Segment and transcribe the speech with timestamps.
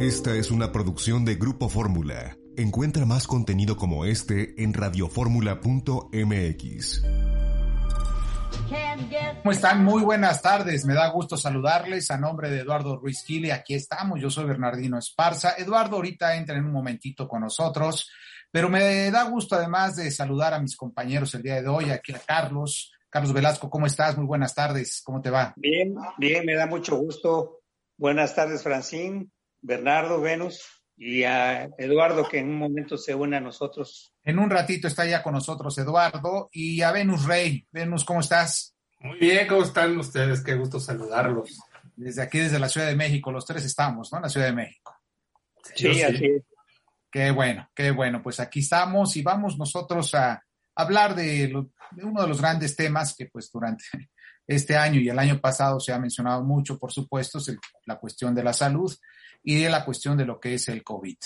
[0.00, 2.38] Esta es una producción de Grupo Fórmula.
[2.56, 7.02] Encuentra más contenido como este en radioformula.mx.
[9.42, 9.84] ¿Cómo están?
[9.84, 10.86] Muy buenas tardes.
[10.86, 13.50] Me da gusto saludarles a nombre de Eduardo Ruiz Gili.
[13.50, 14.18] Aquí estamos.
[14.18, 15.56] Yo soy Bernardino Esparza.
[15.58, 18.10] Eduardo ahorita entra en un momentito con nosotros,
[18.50, 22.14] pero me da gusto además de saludar a mis compañeros el día de hoy, aquí
[22.14, 22.94] a Carlos.
[23.10, 24.16] Carlos Velasco, ¿cómo estás?
[24.16, 25.02] Muy buenas tardes.
[25.04, 25.52] ¿Cómo te va?
[25.56, 27.60] Bien, bien, me da mucho gusto.
[27.98, 29.30] Buenas tardes, Francín.
[29.66, 30.62] Bernardo, Venus
[30.96, 34.14] y a Eduardo que en un momento se une a nosotros.
[34.22, 37.66] En un ratito está ya con nosotros Eduardo y a Venus Rey.
[37.72, 38.74] Venus, ¿cómo estás?
[39.00, 40.42] Muy bien, ¿cómo están ustedes?
[40.42, 41.58] Qué gusto saludarlos.
[41.96, 44.18] Desde aquí, desde la Ciudad de México, los tres estamos, ¿no?
[44.18, 44.96] En la Ciudad de México.
[45.74, 46.02] Sí, sí.
[46.02, 46.42] así es.
[47.10, 48.22] Qué bueno, qué bueno.
[48.22, 50.42] Pues aquí estamos y vamos nosotros a
[50.76, 53.84] hablar de, lo, de uno de los grandes temas que pues durante
[54.46, 57.98] este año y el año pasado se ha mencionado mucho, por supuesto, es el, la
[57.98, 58.94] cuestión de la salud
[59.46, 61.16] y de la cuestión de lo que es el COVID.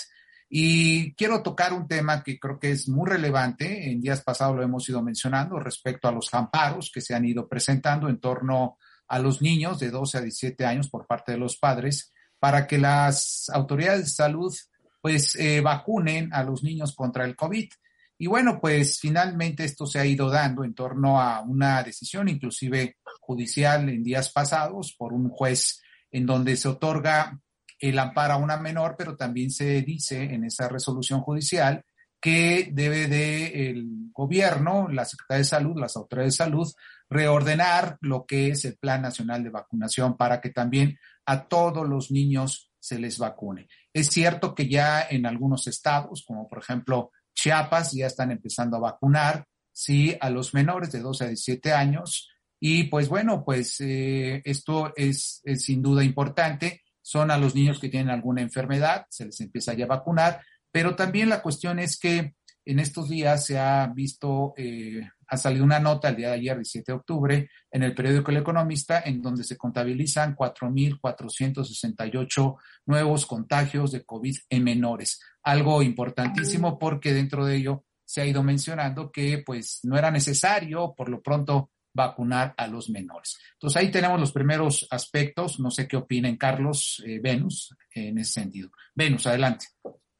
[0.47, 3.89] Y quiero tocar un tema que creo que es muy relevante.
[3.89, 7.49] En días pasados lo hemos ido mencionando respecto a los amparos que se han ido
[7.49, 11.57] presentando en torno a los niños de 12 a 17 años por parte de los
[11.57, 14.55] padres para que las autoridades de salud
[15.01, 17.71] pues eh, vacunen a los niños contra el COVID.
[18.19, 22.97] Y bueno, pues finalmente esto se ha ido dando en torno a una decisión inclusive
[23.19, 27.41] judicial en días pasados por un juez en donde se otorga
[27.81, 31.83] el amparo a una menor, pero también se dice en esa resolución judicial
[32.21, 36.71] que debe de el gobierno, la Secretaría de Salud, las autoridades de salud,
[37.09, 42.11] reordenar lo que es el Plan Nacional de Vacunación para que también a todos los
[42.11, 43.67] niños se les vacune.
[43.91, 48.91] Es cierto que ya en algunos estados, como por ejemplo Chiapas, ya están empezando a
[48.91, 52.29] vacunar, sí, a los menores de 12 a 17 años.
[52.59, 57.79] Y pues bueno, pues eh, esto es, es sin duda importante son a los niños
[57.79, 60.41] que tienen alguna enfermedad, se les empieza ya a vacunar,
[60.71, 62.35] pero también la cuestión es que
[62.65, 66.55] en estos días se ha visto, eh, ha salido una nota el día de ayer,
[66.57, 73.91] 17 de octubre, en el periódico El Economista, en donde se contabilizan 4.468 nuevos contagios
[73.91, 75.19] de COVID en menores.
[75.43, 80.93] Algo importantísimo porque dentro de ello se ha ido mencionando que pues no era necesario
[80.95, 83.37] por lo pronto vacunar a los menores.
[83.53, 85.59] Entonces ahí tenemos los primeros aspectos.
[85.59, 88.69] No sé qué opinen Carlos, eh, Venus, en ese sentido.
[88.95, 89.67] Venus, adelante.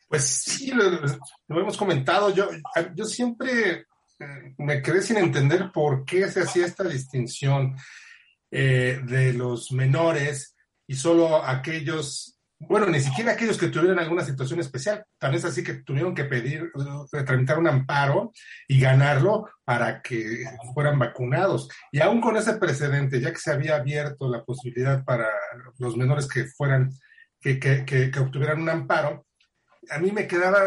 [0.08, 0.84] Pues sí, lo,
[1.62, 2.34] hemos comentado.
[2.34, 2.50] Yo,
[2.96, 3.86] yo siempre
[4.20, 7.76] eh, me quedé sin entender por qué se hacía esta distinción
[8.52, 10.56] eh, de los menores
[10.86, 15.04] y solo aquellos bueno, ni siquiera aquellos que tuvieran alguna situación especial.
[15.18, 16.72] Tan es así que tuvieron que pedir,
[17.26, 18.32] tramitar un amparo
[18.68, 21.70] y ganarlo para que fueran vacunados.
[21.92, 25.28] Y aún con ese precedente, ya que se había abierto la posibilidad para
[25.80, 26.92] los menores que fueran,
[27.40, 29.26] que, que, que, que obtuvieran un amparo,
[29.90, 30.60] a mí me quedaba,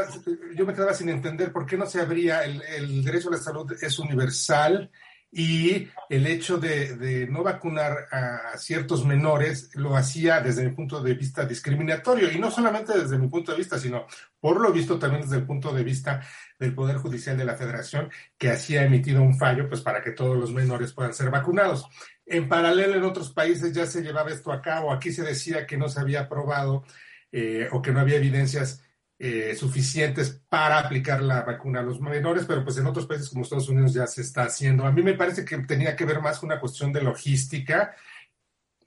[0.57, 3.39] yo me quedaba sin entender por qué no se abría, el, el derecho a la
[3.39, 4.91] salud es universal
[5.37, 11.15] y el hecho de, no vacunar a ciertos menores lo hacía desde mi punto de
[11.15, 14.07] vista discriminatorio y no solamente desde mi punto de vista, sino
[14.39, 16.23] por lo visto también desde el punto de vista
[16.57, 20.39] del Poder Judicial de la Federación que así emitido un fallo pues para que todos
[20.39, 21.85] los menores puedan ser vacunados.
[22.25, 25.77] En paralelo en otros países ya se llevaba esto a cabo, aquí se decía que
[25.77, 26.85] no se había aprobado
[27.33, 28.84] eh, o que no había evidencias
[29.19, 33.43] eh, suficientes para aplicar la vacuna a los menores, pero pues en otros países como
[33.43, 34.85] Estados Unidos ya se está haciendo.
[34.85, 37.95] A mí me parece que tenía que ver más con una cuestión de logística,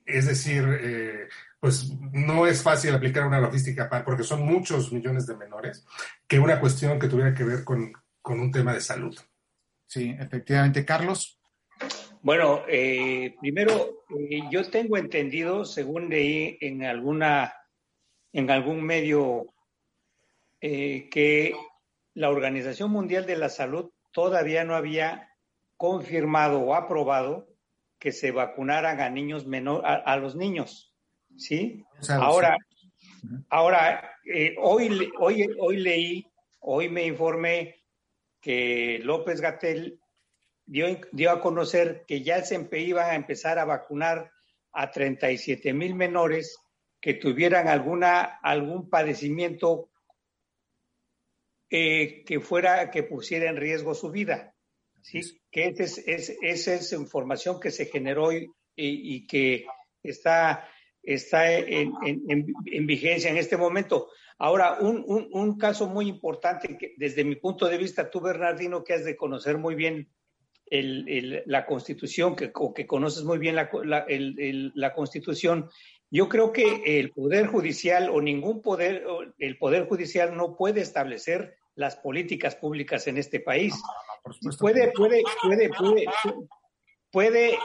[0.05, 1.27] es decir, eh,
[1.59, 5.85] pues no es fácil aplicar una logística para, porque son muchos millones de menores,
[6.27, 9.17] que una cuestión que tuviera que ver con, con un tema de salud.
[9.85, 10.83] Sí, efectivamente.
[10.83, 11.39] Carlos.
[12.21, 17.53] Bueno, eh, primero, eh, yo tengo entendido, según leí en alguna,
[18.33, 19.53] en algún medio
[20.61, 21.53] eh, que
[22.13, 25.29] la Organización Mundial de la Salud todavía no había
[25.77, 27.47] confirmado o aprobado
[27.99, 30.93] que se vacunaran a niños menor, a, a los niños,
[31.35, 31.83] ¿sí?
[32.09, 32.57] Ahora,
[33.49, 36.27] ahora eh, hoy, hoy, hoy leí,
[36.59, 37.83] hoy me informé
[38.41, 39.99] que López Gatel
[40.65, 44.31] dio, dio a conocer que ya se iba a empezar a vacunar
[44.73, 46.59] a 37 mil menores
[46.99, 49.89] que tuvieran alguna, algún padecimiento
[51.69, 54.53] eh, que fuera, que pusiera en riesgo su vida.
[55.01, 55.21] ¿sí?
[55.51, 59.65] Que es, esa es información que se generó y, y que
[60.03, 60.67] está,
[61.01, 64.09] está en, en, vigencia en este momento.
[64.37, 68.83] Ahora, un, un, un, caso muy importante que desde mi punto de vista, tú, Bernardino,
[68.83, 70.09] que has de conocer muy bien
[70.69, 75.69] el, el, la Constitución, que, o que conoces muy bien la, la, la, Constitución,
[76.09, 79.05] yo creo que el Poder Judicial o ningún poder,
[79.37, 83.73] el Poder Judicial no puede establecer las políticas públicas en este país.
[84.59, 86.05] puede, puede, puede, puede,
[87.11, 87.59] puede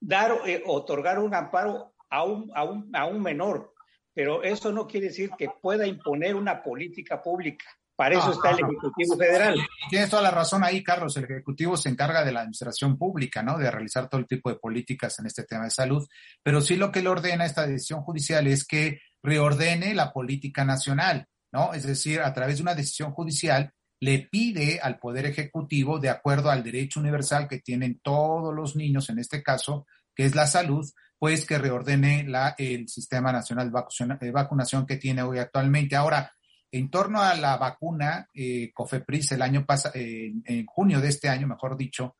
[0.00, 3.74] dar, eh, otorgar un amparo a un, a, un, a un menor,
[4.14, 7.66] pero eso no quiere decir que pueda imponer una política pública.
[7.98, 9.58] Para eso está el Ejecutivo Federal.
[9.90, 11.16] Tienes toda la razón ahí, Carlos.
[11.16, 13.58] El Ejecutivo se encarga de la administración pública, ¿no?
[13.58, 16.06] De realizar todo el tipo de políticas en este tema de salud.
[16.44, 21.26] Pero sí lo que le ordena esta decisión judicial es que reordene la política nacional,
[21.50, 21.74] ¿no?
[21.74, 26.50] Es decir, a través de una decisión judicial le pide al Poder Ejecutivo, de acuerdo
[26.52, 30.88] al derecho universal que tienen todos los niños, en este caso, que es la salud,
[31.18, 33.72] pues que reordene la, el sistema nacional
[34.20, 35.96] de vacunación que tiene hoy actualmente.
[35.96, 36.32] Ahora,
[36.70, 41.28] en torno a la vacuna, eh, COFEPRIS el año pasado, eh, en junio de este
[41.28, 42.16] año, mejor dicho,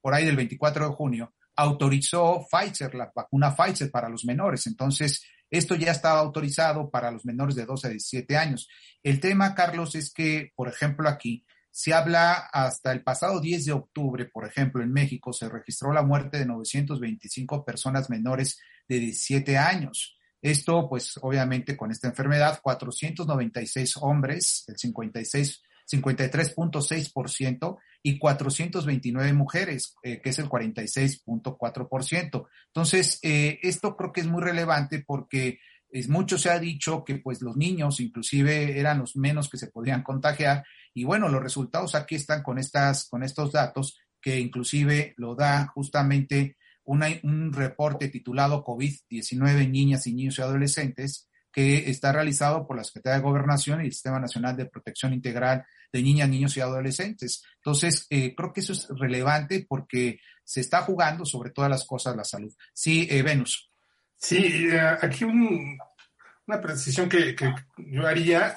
[0.00, 4.66] por ahí del 24 de junio, autorizó Pfizer, la vacuna Pfizer para los menores.
[4.66, 8.68] Entonces, esto ya estaba autorizado para los menores de 12 a 17 años.
[9.02, 13.72] El tema, Carlos, es que, por ejemplo, aquí se habla hasta el pasado 10 de
[13.72, 19.58] octubre, por ejemplo, en México se registró la muerte de 925 personas menores de 17
[19.58, 20.15] años.
[20.46, 25.60] Esto, pues, obviamente con esta enfermedad, 496 hombres, el 56,
[25.90, 32.46] 53.6%, y 429 mujeres, eh, que es el 46.4%.
[32.68, 35.58] Entonces, eh, esto creo que es muy relevante porque
[35.90, 39.66] es, mucho se ha dicho que pues los niños inclusive eran los menos que se
[39.66, 40.62] podrían contagiar
[40.94, 45.66] y bueno, los resultados aquí están con estas, con estos datos que inclusive lo da
[45.74, 52.84] justamente un reporte titulado COVID-19 niñas y niños y adolescentes que está realizado por la
[52.84, 57.42] Secretaría de Gobernación y el Sistema Nacional de Protección Integral de Niñas, Niños y Adolescentes.
[57.56, 62.14] Entonces, eh, creo que eso es relevante porque se está jugando sobre todas las cosas
[62.14, 62.54] la salud.
[62.74, 63.70] Sí, eh, Venus.
[64.18, 68.54] Sí, eh, aquí una precisión que, que, yo haría.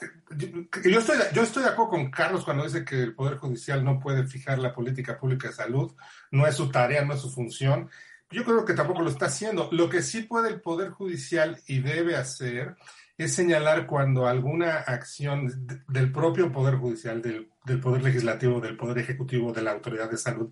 [0.83, 3.97] Yo estoy, yo estoy de acuerdo con Carlos cuando dice que el Poder Judicial no
[3.97, 5.95] puede fijar la política pública de salud,
[6.31, 7.89] no es su tarea, no es su función.
[8.31, 9.69] Yo creo que tampoco lo está haciendo.
[9.71, 12.75] Lo que sí puede el Poder Judicial y debe hacer
[13.17, 17.49] es señalar cuando alguna acción del propio Poder Judicial, del,
[17.81, 20.49] Poder Legislativo, del Poder Ejecutivo, de la Autoridad de Salud,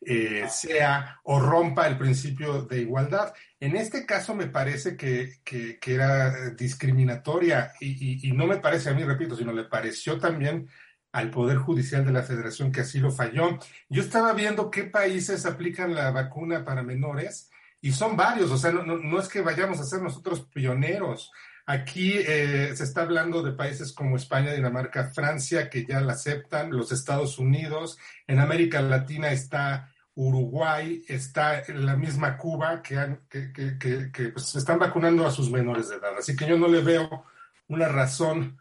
[0.00, 3.32] eh, sea o rompa el principio de igualdad.
[3.60, 8.94] En este caso me parece que, que, era discriminatoria y, y, no me parece a
[8.94, 10.68] mí, repito, sino le pareció también
[11.12, 13.58] al Poder Judicial de la Federación que así lo falló.
[13.88, 18.72] Yo estaba viendo qué países aplican la vacuna para menores y son varios, o sea,
[18.72, 21.32] no, es que vayamos a ser nosotros pioneros.
[21.66, 26.70] Aquí eh, se está hablando de países como España, Dinamarca, Francia, que ya la aceptan,
[26.70, 34.54] los Estados Unidos, en América Latina está Uruguay, está la misma Cuba, que, que pues,
[34.54, 36.18] están vacunando a sus menores de edad.
[36.18, 37.24] Así que yo no le veo
[37.68, 38.58] una razón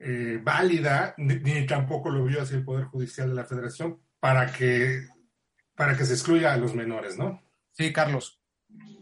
[0.00, 5.06] eh, válida, ni, tampoco lo vio así el Poder Judicial de la Federación, para que,
[5.74, 7.42] para que se excluya a los menores, ¿no?
[7.72, 8.40] Sí, Carlos.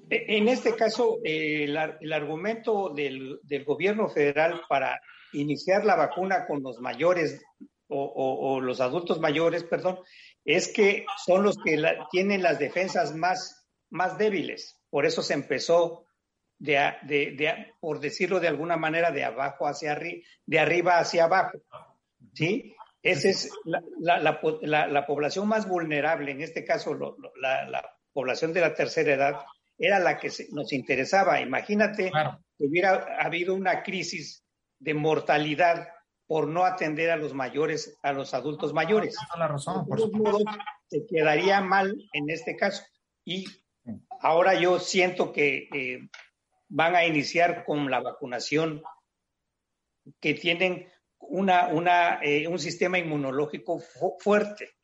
[0.09, 5.01] E, en este caso, eh, el, argumento del, gobierno federal para
[5.33, 7.43] iniciar la vacuna con los mayores
[7.89, 9.99] o, los adultos mayores, perdón,
[10.45, 11.81] es que son los que
[12.11, 14.81] tienen las defensas más, más débiles.
[14.91, 16.07] Por eso se empezó
[16.59, 21.59] de, de, por decirlo de alguna manera, de abajo hacia arriba, de arriba hacia abajo.
[22.35, 22.75] ¿Sí?
[23.03, 26.95] Esa es la, la, la, la, población más vulnerable, en este caso
[27.41, 29.37] la, población de la tercera edad,
[29.79, 31.41] era la que nos interesaba.
[31.41, 32.11] Imagínate
[32.59, 34.43] que hubiera habido una crisis
[34.81, 35.89] de mortalidad
[36.27, 39.17] por no atender a los mayores, a los adultos mayores.
[39.39, 40.43] La razón, por modos,
[40.89, 42.83] se quedaría mal en este caso.
[43.25, 43.47] Y
[44.21, 46.09] ahora yo siento que eh,
[46.69, 48.83] van a iniciar con la vacunación,
[50.21, 50.87] que tienen
[51.19, 53.81] una, una, eh, un sistema inmunológico
[54.19, 54.77] fuerte.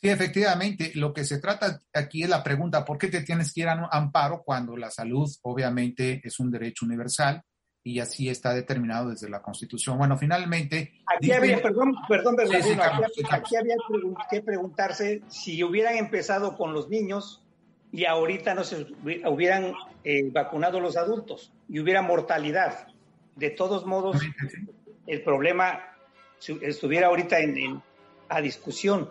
[0.00, 3.62] Sí, efectivamente, lo que se trata aquí es la pregunta, ¿por qué te tienes que
[3.62, 7.42] ir a un amparo cuando la salud obviamente es un derecho universal
[7.82, 9.98] y así está determinado desde la Constitución?
[9.98, 11.00] Bueno, finalmente...
[11.06, 12.36] Aquí había, perdón, perdón,
[13.30, 13.74] aquí había
[14.30, 17.42] que preguntarse si hubieran empezado con los niños
[17.92, 18.86] y ahorita no se
[19.26, 19.72] hubieran
[20.04, 22.88] eh, vacunado los adultos y hubiera mortalidad.
[23.36, 24.18] De todos modos,
[25.06, 25.80] el problema
[26.60, 27.82] estuviera ahorita en,
[28.28, 29.10] a discusión.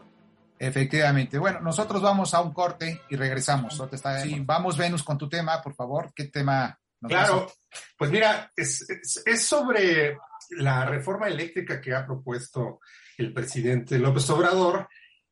[0.60, 1.38] Efectivamente.
[1.38, 3.82] Bueno, nosotros vamos a un corte y regresamos.
[4.24, 6.12] Sí, vamos, Venus, con tu tema, por favor.
[6.16, 6.78] ¿Qué tema?
[7.00, 7.52] Nos claro,
[7.96, 8.86] pues mira, es,
[9.24, 10.18] es, sobre
[10.52, 12.80] la reforma eléctrica que ha propuesto
[13.18, 14.88] el presidente López Obrador.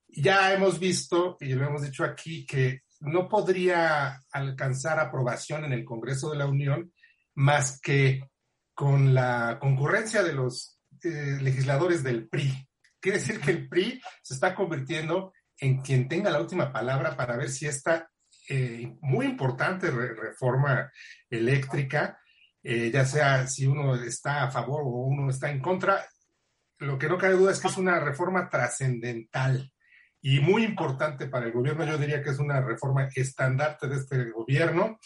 [0.08, 5.86] Ya hemos visto, y lo hemos dicho aquí, que no podría alcanzar aprobación en el
[5.86, 6.94] Congreso de la Unión
[7.36, 8.30] más que
[8.74, 12.68] con la concurrencia de los eh, legisladores del PRI.
[13.00, 17.38] Quiere decir que el PRI se está convirtiendo en quien tenga la última palabra para
[17.38, 18.10] ver si esta
[18.50, 20.92] eh, muy importante reforma
[21.30, 22.20] eléctrica,
[22.62, 26.06] eh, ya sea si uno está a favor o uno está en contra,
[26.80, 29.72] lo que no cabe duda es que es una reforma trascendental
[30.28, 31.86] y muy importante para el gobierno.
[31.86, 34.98] Yo diría que es una reforma estandarte de este gobierno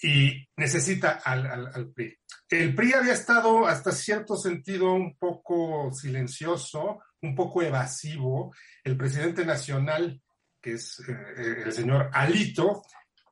[0.00, 2.16] y necesita al, PRI.
[2.48, 8.54] El PRI había estado hasta cierto sentido un poco silencioso, un poco evasivo.
[8.84, 10.22] El presidente nacional,
[10.62, 12.82] que es eh, el señor Alito,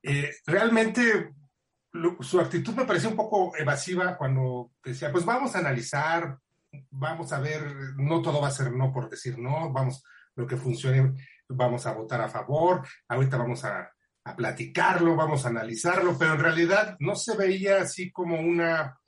[0.02, 1.32] eh, realmente
[2.22, 6.38] su actitud me pareció un poco evasiva cuando decía, pues vamos a analizar,
[6.90, 7.62] vamos a ver,
[7.98, 10.02] no todo va a ser no por decir no, vamos,
[10.36, 11.14] lo que funcione,
[11.48, 13.90] vamos a votar a favor, ahorita vamos a,
[14.38, 18.98] platicarlo, vamos a analizarlo, pero en realidad no se veía así como una,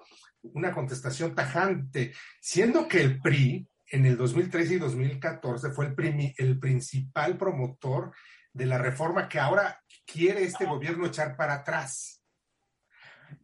[0.42, 6.59] una contestación tajante, siendo que el PRI en el 2013 y 2014 fue el, el
[6.59, 8.12] principal promotor
[8.52, 12.23] de la reforma que ahora quiere este gobierno echar para atrás.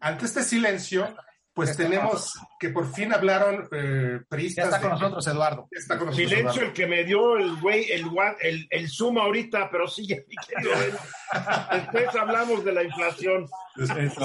[0.01, 1.15] Ante este silencio,
[1.55, 5.69] pues tenemos que por fin hablaron eh, Ya está con nosotros, Eduardo.
[6.13, 8.07] Silencio el que me dio el güey, el,
[8.41, 10.07] el, el Zoom ahorita, pero sí,
[11.73, 13.47] Después hablamos de la inflación.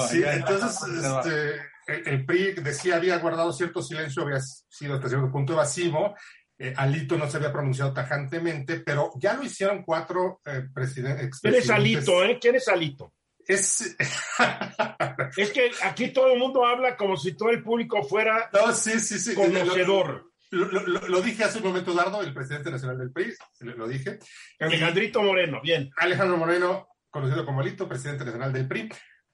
[0.10, 5.54] sí, entonces este, el, PRI decía había guardado cierto silencio, había sido hasta cierto punto
[5.54, 6.16] evasivo.
[6.60, 11.40] Eh, Alito no se había pronunciado tajantemente, pero ya lo hicieron cuatro eh, presidentes.
[11.40, 12.40] ¿Quién es Alito, eh?
[12.42, 13.14] ¿Quién es Alito?
[13.48, 13.96] Es...
[15.38, 20.32] es que aquí todo el mundo habla como si todo el público fuera conocedor.
[20.50, 24.20] Lo, dije hace un momento, Dardo, el presidente nacional del país, lo dije.
[24.60, 25.90] Alejandrito Moreno, bien.
[25.98, 28.90] Alejandro Moreno, conocido como Alito, presidente nacional del PRI.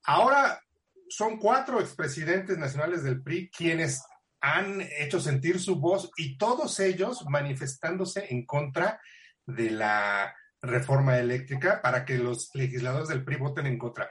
[0.05, 0.59] Ahora
[1.07, 4.01] son cuatro expresidentes nacionales del PRI quienes
[4.41, 8.99] han hecho sentir su voz y todos ellos manifestándose en contra
[9.45, 14.09] de la reforma eléctrica para que los legisladores del PRI voten en contra.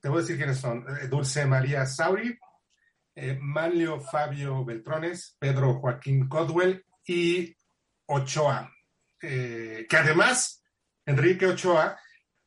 [0.00, 0.84] Te voy a decir quiénes son.
[0.88, 2.38] Eh, Dulce María Sauri,
[3.14, 7.56] eh, Manlio Fabio Beltrones, Pedro Joaquín Codwell y
[8.06, 8.70] Ochoa.
[9.20, 10.62] Eh, que además,
[11.06, 11.98] Enrique Ochoa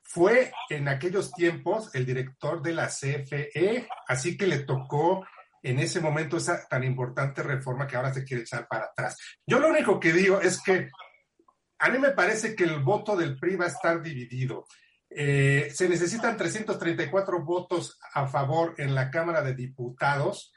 [0.03, 5.25] fue en aquellos tiempos el director de la CFE, así que le tocó
[5.63, 9.17] en ese momento esa tan importante reforma que ahora se quiere echar para atrás.
[9.45, 10.89] Yo lo único que digo es que
[11.79, 14.65] a mí me parece que el voto del PRI va a estar dividido.
[15.09, 20.53] Eh, se necesitan 334 votos a favor en la Cámara de Diputados.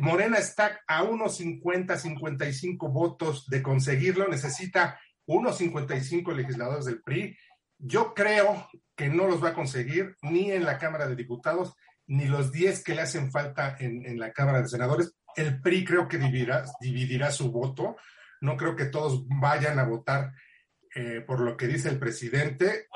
[0.00, 4.28] Morena está a unos 50, 55 votos de conseguirlo.
[4.28, 7.36] Necesita unos 55 legisladores del PRI.
[7.78, 11.74] Yo creo que no los va a conseguir ni en la Cámara de Diputados,
[12.06, 15.14] ni los 10 que le hacen falta en, la Cámara de Senadores.
[15.36, 17.96] El PRI creo que dividirá su voto
[18.44, 20.32] no creo que todos vayan a votar
[20.94, 22.88] eh, por lo que dice el presidente.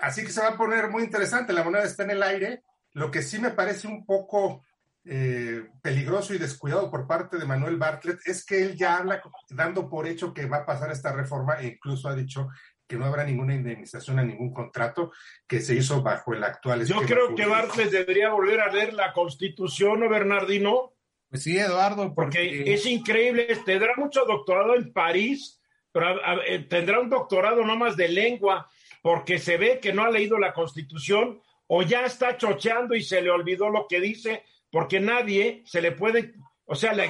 [0.00, 1.52] Así que se va a poner muy interesante.
[1.52, 2.62] La moneda está en el aire.
[2.92, 4.64] Lo que sí me parece un poco
[5.04, 9.20] eh, peligroso y descuidado por parte de Manuel Bartlett es que él ya habla
[9.50, 12.48] dando por hecho que va a pasar esta reforma e incluso ha dicho
[12.86, 15.12] que no habrá ninguna indemnización a ningún contrato
[15.46, 16.86] que se hizo bajo el actual.
[16.86, 20.93] Yo creo que Bartlett debería volver a leer la Constitución, ¿no, Bernardino?
[21.34, 22.14] Pues sí, Eduardo.
[22.14, 25.60] Porque, es increíble, tendrá mucho doctorado en París,
[25.90, 28.70] pero eh, tendrá un doctorado no más de lengua,
[29.02, 33.20] porque se ve que no ha leído la Constitución o ya está chocheando y se
[33.20, 36.34] le olvidó lo que dice, porque nadie se le puede,
[36.66, 37.06] o sea, la,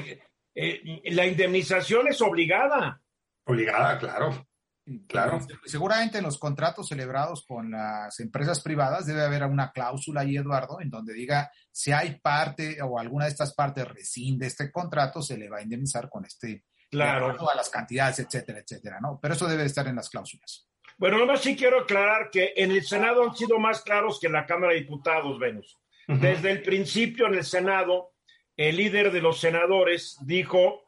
[0.55, 3.03] eh, la indemnización es obligada.
[3.45, 4.47] Obligada, claro.
[5.09, 5.41] Claro.
[5.65, 10.81] Seguramente en los contratos celebrados con las empresas privadas debe haber una cláusula ahí, Eduardo,
[10.81, 15.39] en donde diga si hay parte o alguna de estas partes rescinde este contrato, se
[15.39, 17.35] le va a indemnizar con este, claro.
[17.35, 19.19] todas las cantidades, etcétera, etcétera, ¿no?
[19.23, 20.69] Pero eso debe estar en las cláusulas.
[20.99, 24.35] Bueno, nomás sí quiero aclarar que en el Senado han sido más claros que en
[24.35, 25.79] la Cámara de Diputados, Venus.
[26.07, 28.13] Desde el principio en el Senado,
[28.57, 30.85] el líder de los senadores dijo,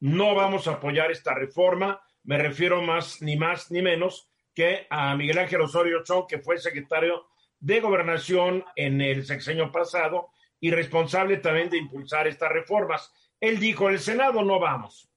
[0.00, 5.16] no vamos a apoyar esta reforma me refiero más, ni más ni menos que a
[5.16, 7.26] Miguel Ángel Osorio Chong, que fue secretario
[7.58, 13.12] de Gobernación en el sexenio pasado y responsable también de impulsar estas reformas.
[13.40, 15.08] Él dijo, el Senado no vamos.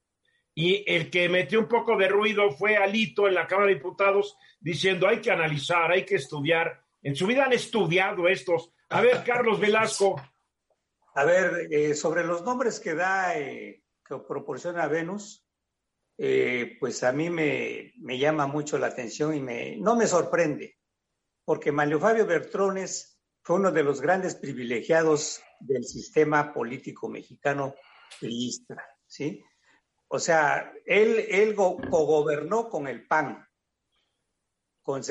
[0.54, 4.36] Y el que metió un poco de ruido fue Alito en la Cámara de Diputados
[4.58, 6.82] diciendo, hay que analizar, hay que estudiar.
[7.02, 8.72] En su vida han estudiado estos.
[8.88, 10.20] A ver, Carlos Velasco.
[11.14, 15.45] A ver, eh, sobre los nombres que da, eh, que proporciona Venus,
[16.18, 20.78] eh, pues a mí me, me, llama mucho la atención y me, no me sorprende,
[21.44, 27.74] porque Mario Fabio Bertrones fue uno de los grandes privilegiados del sistema político mexicano
[28.18, 29.44] priista, ¿sí?
[30.08, 33.46] O sea, él, él cogobernó con el PAN,
[34.82, 35.02] con,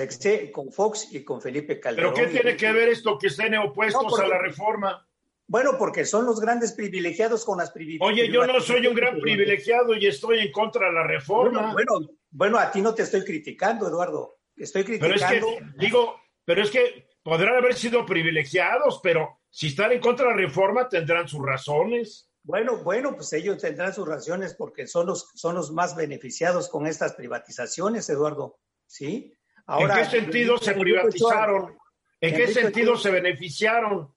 [0.54, 2.14] con Fox y con Felipe Calderón.
[2.14, 5.08] ¿Pero qué tiene que ver esto que estén opuestos a la reforma?
[5.48, 8.14] Bueno, porque son los grandes privilegiados con las privilegiadas.
[8.14, 11.72] Oye, yo no soy un gran privilegiado y estoy en contra de la reforma.
[11.74, 14.40] Bueno, bueno, a ti no te estoy criticando, Eduardo.
[14.56, 15.16] Estoy criticando.
[15.16, 20.00] Pero es que, digo, pero es que podrán haber sido privilegiados, pero si están en
[20.00, 22.32] contra de la reforma tendrán sus razones.
[22.42, 26.88] Bueno, bueno, pues ellos tendrán sus razones porque son los, son los más beneficiados con
[26.88, 28.60] estas privatizaciones, Eduardo.
[28.88, 29.34] ¿Sí?
[29.68, 31.78] Ahora, ¿En qué sentido se privatizaron?
[32.22, 34.15] ¿En qué sentido se beneficiaron?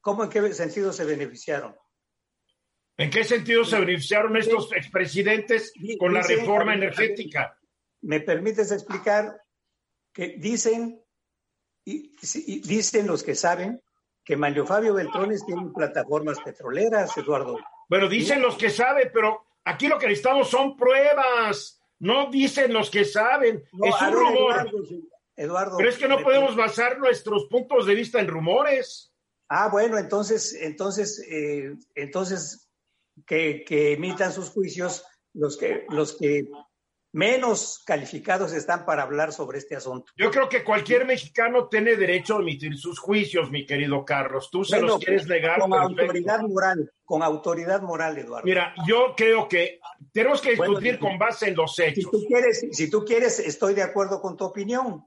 [0.00, 1.76] ¿Cómo en qué sentido se beneficiaron?
[2.96, 7.58] ¿En qué sentido se beneficiaron estos expresidentes con la reforma energética?
[8.02, 9.40] ¿Me permites explicar
[10.12, 11.02] que dicen,
[11.84, 12.12] y,
[12.60, 13.82] dicen los que saben,
[14.24, 17.58] que Mario Fabio Beltrones tiene plataformas petroleras, Eduardo.
[17.88, 21.80] Bueno, dicen los que saben, pero aquí lo que necesitamos son pruebas.
[21.98, 23.64] No dicen los que saben.
[23.82, 24.70] es un rumor.
[25.36, 29.09] Eduardo, pero es que no podemos basar nuestros puntos de vista en rumores.
[29.52, 32.70] Ah, bueno, entonces, entonces, eh, entonces
[33.26, 35.04] que, que, emitan sus juicios
[35.34, 36.48] los que, los que
[37.12, 40.12] menos calificados están para hablar sobre este asunto.
[40.16, 44.50] Yo creo que cualquier mexicano tiene derecho a emitir sus juicios, mi querido Carlos.
[44.52, 45.58] Tú se los quieres negar.
[45.58, 48.46] Con autoridad moral, con autoridad moral, Eduardo.
[48.46, 49.80] Mira, yo creo que
[50.12, 52.04] tenemos que discutir con base en los hechos.
[52.04, 55.04] Si tú, quieres, si tú quieres, estoy de acuerdo con tu opinión.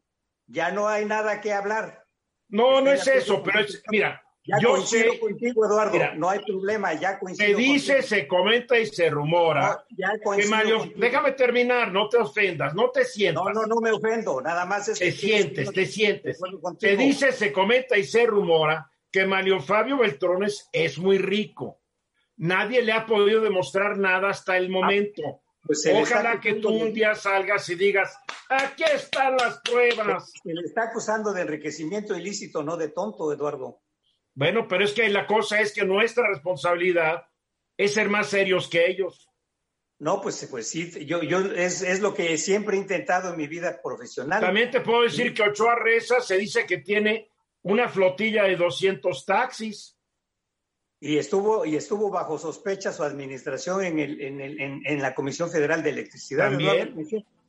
[0.48, 2.04] Ya no hay nada que hablar.
[2.50, 5.98] No, no es eso, pero es, mira, ya yo coincido contigo, Eduardo.
[6.16, 7.50] no hay problema, ya coincido.
[7.50, 9.86] Se dice, se comenta y se rumora.
[9.90, 10.14] ya
[10.50, 13.44] Mario, déjame terminar, no te ofendas, no te sientas.
[13.44, 16.40] No, no, no me ofendo, nada más es Te sientes, te sientes.
[16.80, 21.80] Se dice, se comenta y se rumora que Mario Fabio Beltrones es muy rico.
[22.38, 25.44] Nadie le ha podido demostrar nada hasta el momento.
[25.62, 28.18] Pues Ojalá que tú un día salgas y digas,
[28.50, 30.32] aquí están las pruebas.
[30.44, 33.83] Se le está acusando de enriquecimiento ilícito, no de tonto, Eduardo.
[34.36, 37.28] Bueno, pero es que la cosa es que nuestra responsabilidad
[37.78, 39.30] es ser más serios que ellos.
[40.00, 43.48] No, pues, pues sí, yo, yo es, es, lo que siempre he intentado en mi
[43.48, 44.42] vida profesional.
[44.42, 47.30] También te puedo decir que Ochoa Reza se dice que tiene
[47.62, 49.96] una flotilla de 200 taxis.
[51.00, 55.52] Y estuvo, y estuvo bajo sospecha su administración en, el, en, el, en, la Comisión
[55.52, 56.50] Federal de Electricidad.
[56.50, 56.96] También.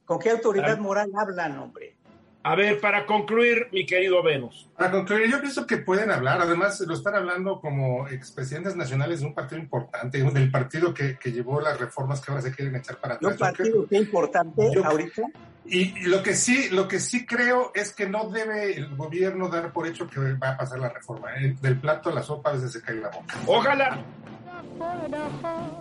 [0.04, 1.96] ¿Con qué autoridad moral hablan, hombre?
[2.46, 4.68] A ver, para concluir, mi querido Venus.
[4.76, 9.26] Para concluir, yo pienso que pueden hablar, además lo están hablando como expresidentes nacionales de
[9.26, 13.14] un partido importante, del partido que, llevó las reformas que ahora se quieren echar para
[13.14, 13.32] atrás.
[13.32, 15.22] ¿Un partido que importante ahorita?
[15.64, 19.72] Y, lo que sí, lo que sí creo es que no debe el gobierno dar
[19.72, 21.34] por hecho que va a pasar la reforma.
[21.36, 21.56] ¿eh?
[21.62, 23.38] Del plato a la sopa a veces se cae la boca.
[23.46, 24.04] Ojalá.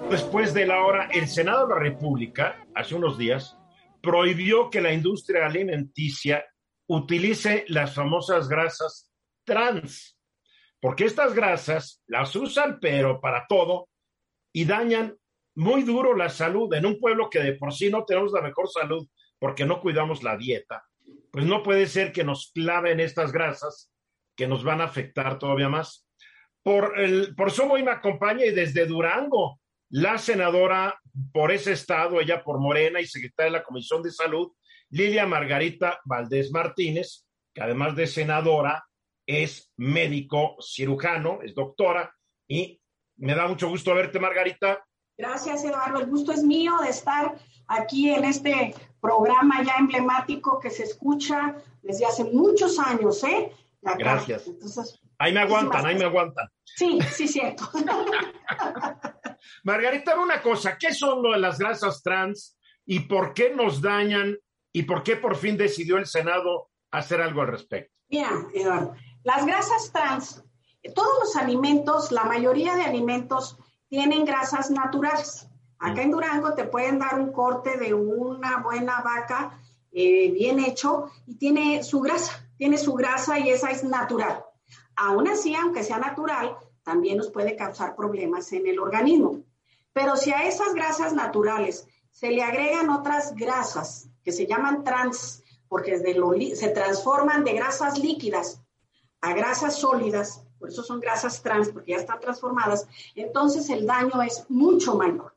[0.09, 3.57] Después de la hora, el Senado de la República, hace unos días,
[4.01, 6.45] prohibió que la industria alimenticia
[6.95, 9.11] utilice las famosas grasas
[9.43, 10.17] trans,
[10.79, 13.89] porque estas grasas las usan pero para todo
[14.53, 15.17] y dañan
[15.55, 18.69] muy duro la salud en un pueblo que de por sí no tenemos la mejor
[18.69, 19.07] salud
[19.39, 20.85] porque no cuidamos la dieta.
[21.31, 23.91] Pues no puede ser que nos claven estas grasas
[24.35, 26.07] que nos van a afectar todavía más.
[26.63, 30.99] Por, el, por eso hoy me acompaña y desde Durango, la senadora
[31.31, 34.51] por ese estado, ella por Morena y secretaria de la Comisión de Salud,
[34.93, 38.85] Lilia Margarita Valdés Martínez, que además de senadora,
[39.25, 42.13] es médico cirujano, es doctora,
[42.47, 42.79] y
[43.17, 44.85] me da mucho gusto verte, Margarita.
[45.17, 45.99] Gracias, Eduardo.
[45.99, 47.35] El gusto es mío de estar
[47.67, 53.51] aquí en este programa ya emblemático que se escucha desde hace muchos años, ¿eh?
[53.81, 54.47] Gracias.
[55.17, 56.47] ahí me aguantan, ahí me aguantan.
[56.63, 57.67] Sí, sí, cierto.
[59.63, 64.37] Margarita, una cosa, ¿qué son las grasas trans y por qué nos dañan
[64.73, 67.93] ¿Y por qué por fin decidió el Senado hacer algo al respecto?
[68.09, 70.43] Mira, Eduardo, las grasas trans,
[70.95, 73.57] todos los alimentos, la mayoría de alimentos
[73.87, 75.47] tienen grasas naturales.
[75.77, 81.11] Acá en Durango te pueden dar un corte de una buena vaca eh, bien hecho
[81.27, 84.43] y tiene su grasa, tiene su grasa y esa es natural.
[84.95, 89.43] Aún así, aunque sea natural, también nos puede causar problemas en el organismo.
[89.93, 95.43] Pero si a esas grasas naturales se le agregan otras grasas que se llaman trans,
[95.67, 95.97] porque
[96.55, 98.61] se transforman de grasas líquidas
[99.21, 104.21] a grasas sólidas, por eso son grasas trans, porque ya están transformadas, entonces el daño
[104.21, 105.35] es mucho mayor.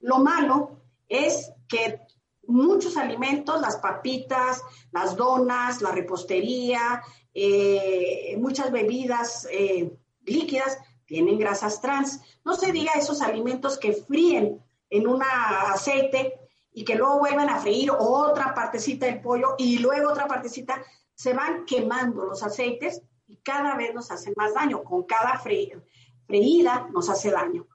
[0.00, 2.00] Lo malo es que
[2.46, 11.80] muchos alimentos, las papitas, las donas, la repostería, eh, muchas bebidas eh, líquidas tienen grasas
[11.80, 12.20] trans.
[12.44, 16.43] No se diga esos alimentos que fríen en un aceite
[16.74, 20.84] y que luego vuelven a freír otra partecita del pollo y luego otra partecita,
[21.14, 24.82] se van quemando los aceites y cada vez nos hacen más daño.
[24.82, 27.68] Con cada freída nos hace daño.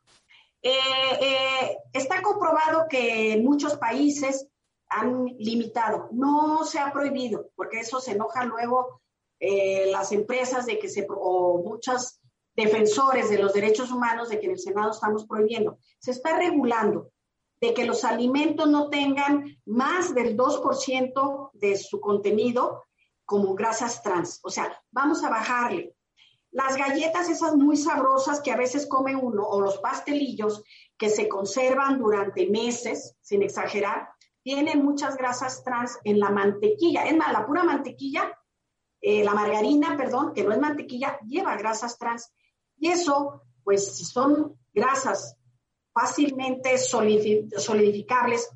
[0.61, 4.49] Eh, está comprobado que en muchos países
[4.89, 9.01] han limitado, no se ha prohibido, porque eso se enoja luego
[9.39, 12.19] eh, las empresas de que se, o muchos
[12.55, 15.77] defensores de los derechos humanos de que en el Senado estamos prohibiendo.
[15.99, 17.11] Se está regulando
[17.61, 22.85] de que los alimentos no tengan más del 2% de su contenido
[23.25, 24.39] como grasas trans.
[24.43, 25.95] O sea, vamos a bajarle.
[26.51, 30.63] Las galletas esas muy sabrosas que a veces come uno o los pastelillos
[30.97, 34.09] que se conservan durante meses, sin exagerar,
[34.41, 37.03] tienen muchas grasas trans en la mantequilla.
[37.03, 38.35] Es más, la pura mantequilla,
[39.01, 42.33] eh, la margarina, perdón, que no es mantequilla, lleva grasas trans.
[42.77, 45.37] Y eso, pues si son grasas
[45.99, 48.49] fácilmente solidificables,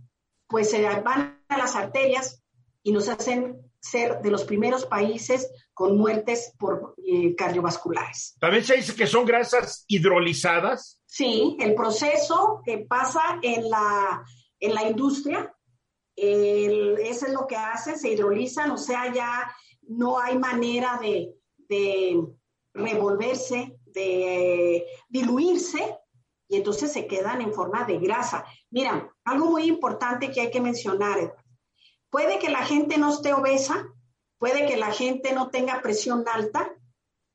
[0.47, 2.43] pues se van a las arterias
[2.83, 8.35] y nos hacen ser de los primeros países con muertes por eh, cardiovasculares.
[8.39, 11.01] También se dice que son grasas hidrolizadas.
[11.05, 14.23] Sí, el proceso que pasa en la,
[14.59, 15.53] en la industria
[16.15, 19.51] eso es lo que hacen, se hidrolizan, o sea, ya
[19.87, 21.33] no hay manera de,
[22.75, 25.97] revolverse, de diluirse,
[26.47, 28.45] y entonces se quedan en forma de grasa.
[28.69, 31.35] Mira, algo muy importante que hay que mencionar,
[32.09, 33.87] puede que la gente no esté obesa,
[34.37, 36.71] puede que la gente no tenga presión alta,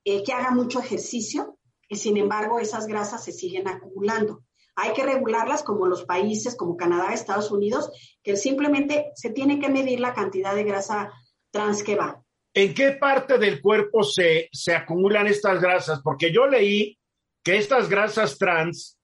[0.04, 4.44] eh, que haga mucho ejercicio, y sin embargo esas grasas se siguen acumulando.
[4.76, 7.90] Hay que regularlas como los países, como Canadá, Estados Unidos,
[8.22, 11.12] que simplemente se tiene que medir la cantidad de grasa
[11.50, 12.22] trans que va.
[12.54, 16.00] ¿En qué parte del cuerpo se, se acumulan estas grasas?
[16.02, 16.96] Porque yo leí
[17.42, 18.97] que estas grasas trans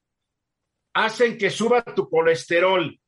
[0.95, 2.99] hacen que suba tu colesterol,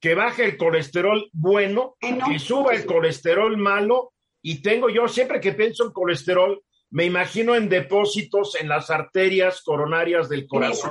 [0.00, 4.12] que baje el colesterol bueno, que suba el colesterol malo.
[4.42, 9.62] Y tengo yo, siempre que pienso en colesterol, me imagino en depósitos en las arterias
[9.62, 10.90] coronarias del corazón.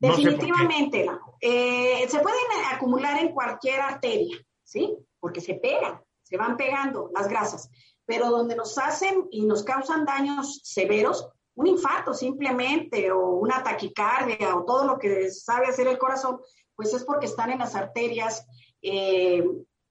[0.00, 1.06] Definitivamente,
[1.40, 2.38] eh, se pueden
[2.72, 4.96] acumular en cualquier arteria, ¿sí?
[5.18, 7.70] Porque se pegan, se van pegando las grasas,
[8.04, 14.54] pero donde nos hacen y nos causan daños severos, un infarto simplemente, o una taquicardia,
[14.54, 16.40] o todo lo que sabe hacer el corazón,
[16.76, 18.46] pues es porque están en las arterias
[18.80, 19.44] eh,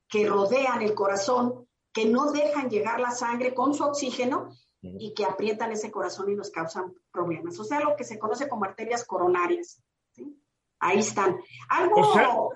[0.08, 4.49] que rodean el corazón, que no dejan llegar la sangre con su oxígeno
[4.82, 7.60] y que aprietan ese corazón y nos causan problemas.
[7.60, 9.84] O sea, lo que se conoce como arterias coronarias.
[10.80, 11.38] Ahí están.
[11.67, 12.53] Algo.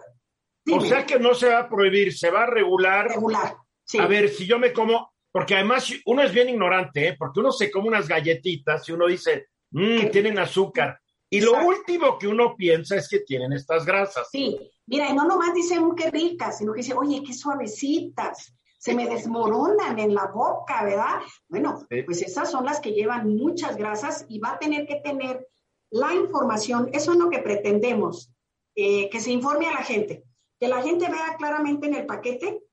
[0.71, 3.10] O sea, que no se va a prohibir, se va a regular.
[3.10, 3.58] Regular.
[4.00, 7.15] A ver, si yo me como, porque además uno es bien ignorante, ¿eh?
[7.17, 11.00] porque uno se come unas galletitas y uno dice, mmm, tienen azúcar.
[11.30, 14.28] Y lo último que uno piensa es que tienen estas grasas.
[14.30, 18.54] Sí, mira, y no nomás dice, mmm, qué ricas, sino que dice, oye, qué suavecitas,
[18.78, 21.22] se me desmoronan en la boca, ¿verdad?
[21.48, 25.48] Bueno, pues esas son las que llevan muchas grasas y va a tener que tener
[25.91, 28.34] la información, eso es lo que pretendemos,
[28.76, 30.24] eh, que se informe a la gente,
[30.60, 32.63] que la gente vea claramente en el paquete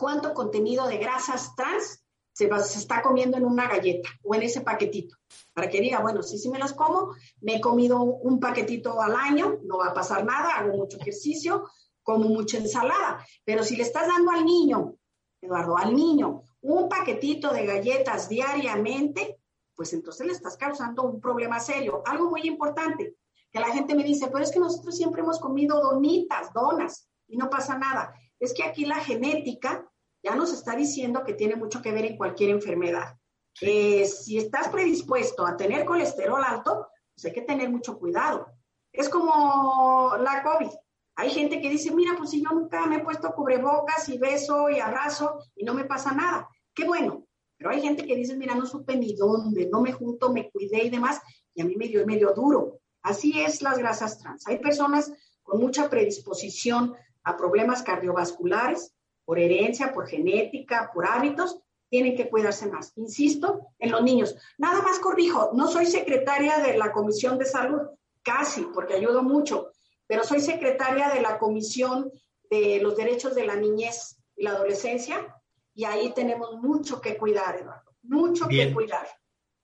[0.00, 2.46] cuánto contenido de grasas trans se,
[2.78, 5.16] está comiendo en una galleta o en ese paquetito,
[5.52, 9.14] para que diga, bueno, si sí, me las como, me he comido un paquetito al
[9.14, 11.68] año, no va a pasar nada, hago mucho ejercicio,
[12.02, 14.96] como mucha ensalada, pero si le estás dando al niño,
[15.42, 19.38] Eduardo, al niño, un paquetito de galletas diariamente,
[19.74, 22.02] pues entonces le estás causando un problema serio.
[22.06, 23.16] Algo muy importante,
[23.50, 27.36] que la gente me dice, pero es que nosotros siempre hemos comido donitas, donas, y
[27.36, 28.14] no pasa nada.
[28.38, 29.89] Es que aquí la genética
[30.22, 33.16] ya nos está diciendo que tiene mucho que ver en cualquier enfermedad.
[33.60, 38.46] Eh, si estás predispuesto a tener colesterol alto, pues hay que tener mucho cuidado.
[38.92, 40.70] Es como la COVID.
[41.16, 44.70] Hay gente que dice, mira, pues si yo nunca me he puesto cubrebocas y beso
[44.70, 46.48] y abrazo y no me pasa nada.
[46.74, 47.26] Qué bueno,
[47.58, 50.84] pero hay gente que dice, mira, no supe ni dónde, no me junto, me cuidé
[50.84, 51.20] y demás,
[51.54, 52.80] y a mí me dio medio duro.
[53.02, 54.46] Así es las grasas trans.
[54.46, 58.94] Hay personas con mucha predisposición a problemas cardiovasculares,
[59.30, 62.92] por herencia, por genética, por hábitos, tienen que cuidarse más.
[62.96, 64.34] Insisto, en los niños.
[64.58, 67.80] Nada más corrijo, no soy secretaria de la Comisión de Salud,
[68.24, 69.70] casi, porque ayudo mucho,
[70.08, 72.10] pero soy secretaria de la Comisión
[72.50, 75.32] de los Derechos de la Niñez y la Adolescencia,
[75.74, 79.06] y ahí tenemos mucho que cuidar, Eduardo, mucho que cuidar.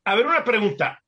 [0.04, 1.02] A ver, una pregunta.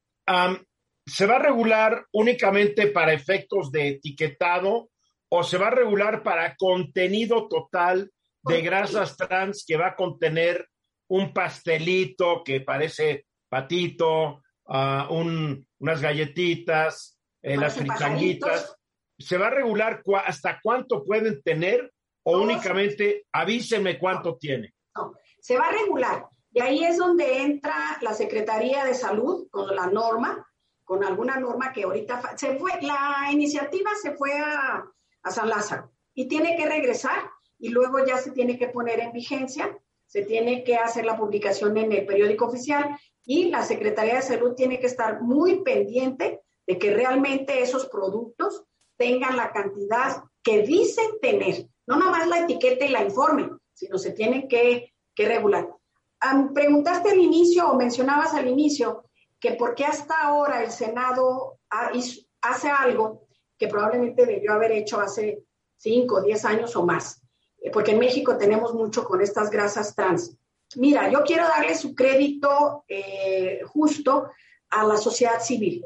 [1.06, 4.90] ¿Se va a regular únicamente para efectos de etiquetado
[5.28, 8.10] o se va a regular para contenido total
[8.42, 10.68] de grasas trans que va a contener
[11.08, 15.12] un pastelito que parece patito, uh,
[15.80, 18.76] unas galletitas, eh, las fritanguitas.
[19.18, 21.92] ¿Se va a regular hasta cuánto pueden tener
[22.24, 24.74] o únicamente avíseme cuánto tiene?
[24.94, 26.26] No, se va a regular.
[26.52, 30.46] Y ahí es donde entra la Secretaría de Salud con la norma,
[30.84, 34.84] con alguna norma que ahorita se fue, la iniciativa se fue a,
[35.22, 39.12] a San Lázaro y tiene que regresar y luego ya se tiene que poner en
[39.12, 44.22] vigencia, se tiene que hacer la publicación en el periódico oficial y la Secretaría de
[44.22, 48.64] Salud tiene que estar muy pendiente de que realmente esos productos
[48.96, 53.98] tengan la cantidad que dicen tener, no nada más la etiqueta y la informe, sino
[53.98, 55.68] se tienen que, regular.
[56.54, 61.58] preguntaste al inicio o mencionabas al inicio que por qué hasta ahora el Senado
[62.40, 63.26] hace algo
[63.58, 65.42] que probablemente debió haber hecho hace
[65.78, 67.20] 5 o 10 años o más.
[67.60, 70.36] Eh, porque en México tenemos mucho con estas grasas trans.
[70.76, 74.30] Mira, yo quiero darle su crédito eh, justo
[74.70, 75.84] a la sociedad civil.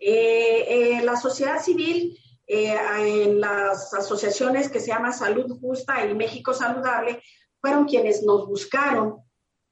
[0.00, 7.22] Eh, la sociedad civil, en las asociaciones que se llama Salud Justa y México Saludable,
[7.60, 9.22] fueron quienes nos buscaron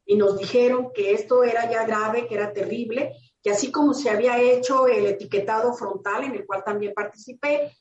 [0.07, 4.09] y nos dijeron que esto era ya grave, que era terrible, que así como se
[4.09, 7.77] había hecho el etiquetado frontal, en el cual también participé,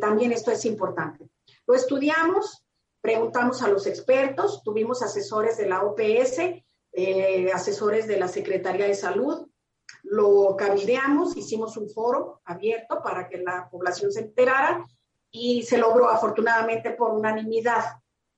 [0.00, 1.28] también esto es importante.
[1.66, 2.62] Lo estudiamos,
[3.02, 6.38] Preguntamos a los expertos, tuvimos asesores de la OPS,
[6.92, 9.48] eh, asesores de la Secretaría de Salud,
[10.04, 14.86] lo cabideamos, hicimos un foro abierto para que la población se enterara
[15.32, 17.82] y se logró afortunadamente por unanimidad,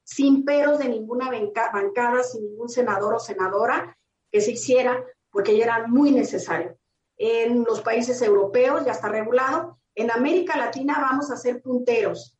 [0.02, 3.98] sin peros de ninguna bancada, sin ningún senador o senadora
[4.30, 6.78] que se hiciera, porque ya era muy necesario.
[7.18, 9.78] En los países europeos ya está regulado.
[9.94, 12.34] En América Latina vamos a ser punteros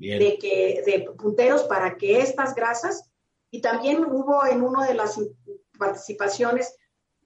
[0.00, 3.10] de, que, de punteros para que estas grasas,
[3.50, 5.20] y también hubo en una de las
[5.78, 6.74] participaciones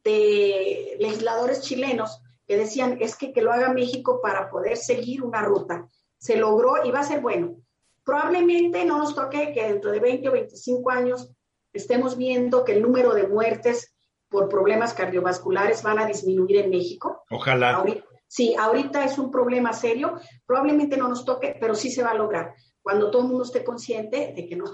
[0.02, 5.42] de legisladores chilenos que decían, es que, que lo haga México para poder seguir una
[5.42, 5.88] ruta.
[6.18, 7.56] Se logró y va a ser bueno.
[8.04, 11.30] Probablemente no nos toque que dentro de 20 o 25 años
[11.72, 13.94] estemos viendo que el número de muertes
[14.28, 17.24] por problemas cardiovasculares van a disminuir en México.
[17.30, 17.84] Ojalá.
[18.34, 22.16] Sí, ahorita es un problema serio, probablemente no nos toque, pero sí se va a
[22.16, 22.52] lograr.
[22.82, 24.64] Cuando todo el mundo esté consciente de que no,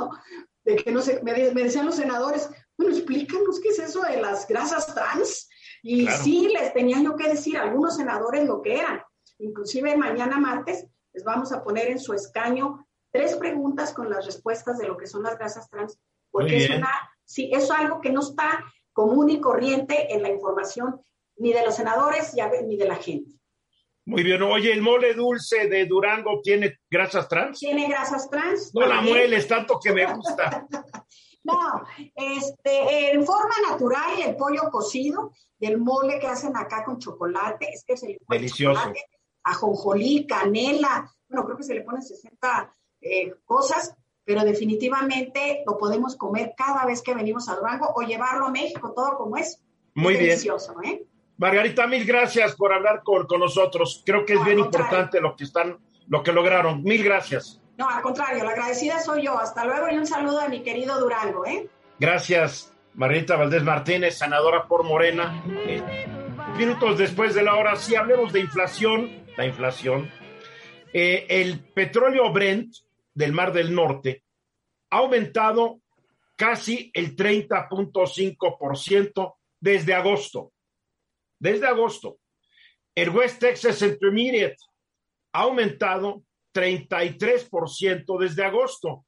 [0.64, 4.48] de que no se, me, decían los senadores, bueno, explícanos qué es eso de las
[4.48, 5.46] grasas trans.
[5.82, 9.02] Y sí, les tenía yo que decir a algunos senadores lo que eran.
[9.36, 14.78] Inclusive mañana martes les vamos a poner en su escaño tres preguntas con las respuestas
[14.78, 16.88] de lo que son las grasas trans, porque es una,
[17.26, 20.98] sí, eso es algo que no está común y corriente en la información
[21.36, 22.34] ni de los senadores
[22.66, 23.39] ni de la gente.
[24.06, 24.42] Muy bien.
[24.42, 27.58] Oye, ¿el mole dulce de Durango tiene grasas trans?
[27.58, 28.72] Tiene grasas trans.
[28.74, 30.66] No la mueles tanto que me gusta.
[31.44, 31.82] no,
[32.14, 37.84] este, en forma natural, el pollo cocido, del mole que hacen acá con chocolate, es
[37.86, 38.80] que se le pone Delicioso.
[38.80, 39.04] chocolate,
[39.44, 46.16] ajonjolí, canela, bueno, creo que se le ponen 60 eh, cosas, pero definitivamente lo podemos
[46.16, 49.62] comer cada vez que venimos a Durango o llevarlo a México, todo como es.
[49.94, 50.26] Muy bien.
[50.26, 51.06] Delicioso, ¿eh?
[51.40, 54.02] Margarita, mil gracias por hablar con, nosotros.
[54.04, 56.82] Creo que es bien importante lo que están, lo que lograron.
[56.82, 57.62] Mil gracias.
[57.78, 59.38] No, al contrario, la agradecida soy yo.
[59.38, 61.66] Hasta luego y un saludo a mi querido Durango, ¿eh?
[61.98, 65.42] Gracias, Margarita Valdés Martínez, senadora por Morena.
[65.66, 65.82] Eh,
[66.58, 70.10] minutos después de la hora, sí hablemos de inflación, la inflación.
[70.92, 72.74] Eh, el petróleo Brent
[73.14, 74.24] del Mar del Norte
[74.90, 75.80] ha aumentado
[76.36, 80.52] casi el 30.5% desde agosto
[81.40, 82.20] desde agosto.
[82.94, 84.56] El West Texas Intermediate
[85.32, 86.22] ha aumentado
[86.54, 89.06] 33% desde agosto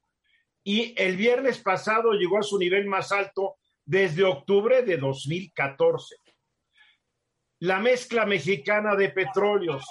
[0.64, 6.16] y el viernes pasado llegó a su nivel más alto desde octubre de 2014.
[7.60, 9.84] La mezcla mexicana de petróleos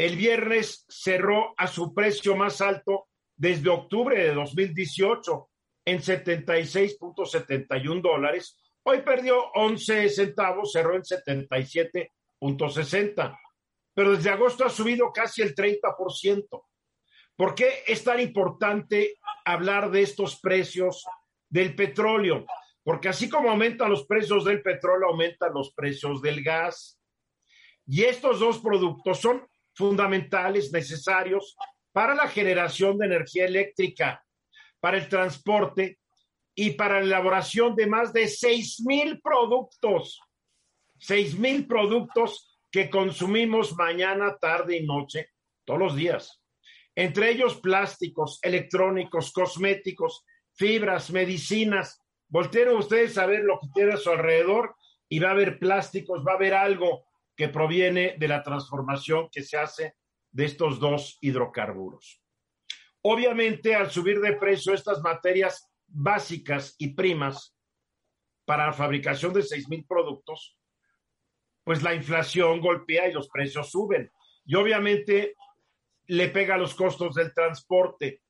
[0.00, 5.50] el viernes cerró a su precio más alto desde octubre de 2018
[5.84, 13.38] en 76.71 dólares Hoy perdió 11 centavos, cerró en 77.60,
[13.94, 16.62] pero desde agosto ha subido casi el 30%.
[17.36, 21.04] ¿Por qué es tan importante hablar de estos precios
[21.48, 22.46] del petróleo?
[22.82, 27.00] porque así como aumentan los precios del petróleo, aumentan los precios del gas.
[27.86, 31.56] Y estos dos productos son fundamentales, necesarios
[31.92, 34.24] para la generación de energía eléctrica,
[34.80, 35.99] para el transporte
[36.54, 40.20] y para la elaboración de más de seis mil productos.
[40.98, 45.30] Seis mil productos que consumimos mañana, tarde y noche,
[45.64, 46.42] todos los días.
[46.94, 52.00] Entre ellos plásticos, electrónicos, cosméticos, fibras, medicinas.
[52.28, 54.76] Volteen ustedes a ver lo que tiene a su alrededor
[55.08, 59.42] y va a haber plásticos, va a haber algo que proviene de la transformación que
[59.42, 59.94] se hace
[60.30, 62.20] de estos dos hidrocarburos.
[63.02, 67.56] Obviamente, al subir de precio estas materias básicas y primas
[68.44, 70.56] para la fabricación de seis mil productos,
[71.64, 74.10] pues la inflación golpea y los precios suben.
[74.44, 75.36] Y obviamente
[76.06, 78.22] le pega a los costos del transporte,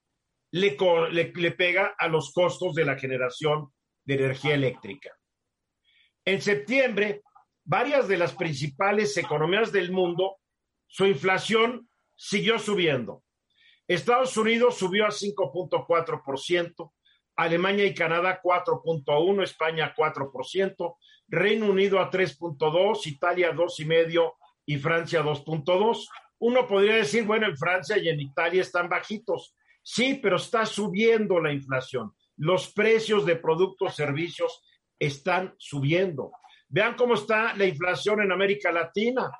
[0.50, 0.76] le,
[1.10, 3.72] le, le pega a los costos de la generación
[4.04, 5.16] de energía eléctrica.
[6.24, 7.22] En septiembre,
[7.64, 10.36] varias de las principales economías del mundo,
[10.86, 13.22] su inflación siguió subiendo.
[13.88, 16.92] Estados Unidos subió a 5.4%,
[17.40, 20.96] Alemania y Canadá 4.1%, España 4%,
[21.28, 24.34] Reino Unido a 3.2, Italia 2.5
[24.66, 26.06] y Francia 2.2.
[26.40, 29.56] Uno podría decir, bueno, en Francia y en Italia están bajitos.
[29.82, 32.12] Sí, pero está subiendo la inflación.
[32.36, 34.62] Los precios de productos, servicios
[34.98, 36.32] están subiendo.
[36.68, 39.30] Vean cómo está la inflación en América Latina.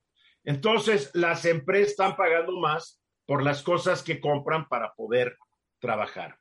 [0.45, 5.37] Entonces, las empresas están pagando más por las cosas que compran para poder
[5.79, 6.39] trabajar.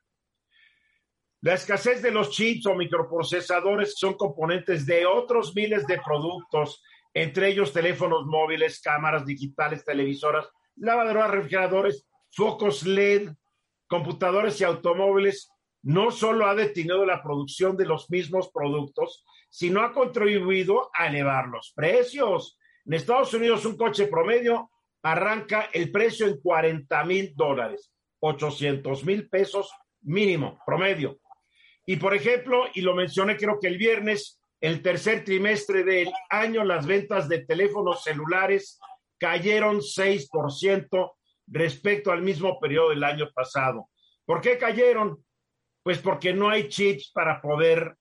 [1.42, 6.82] La escasez de los chips o microprocesadores son componentes de otros miles de productos,
[7.14, 13.30] entre ellos teléfonos móviles, cámaras digitales, televisoras, lavadoras, refrigeradores, focos LED,
[13.86, 15.50] computadores y automóviles
[15.82, 21.48] no solo ha detenido la producción de los mismos productos, sino ha contribuido a elevar
[21.48, 22.58] los precios.
[22.84, 24.70] En Estados Unidos un coche promedio
[25.02, 31.18] arranca el precio en 40 mil dólares, 800 mil pesos mínimo, promedio.
[31.86, 36.64] Y por ejemplo, y lo mencioné creo que el viernes, el tercer trimestre del año,
[36.64, 38.78] las ventas de teléfonos celulares
[39.18, 41.12] cayeron 6%
[41.50, 43.90] respecto al mismo periodo del año pasado.
[44.24, 45.24] ¿Por qué cayeron?
[45.82, 47.96] Pues porque no hay chips para poder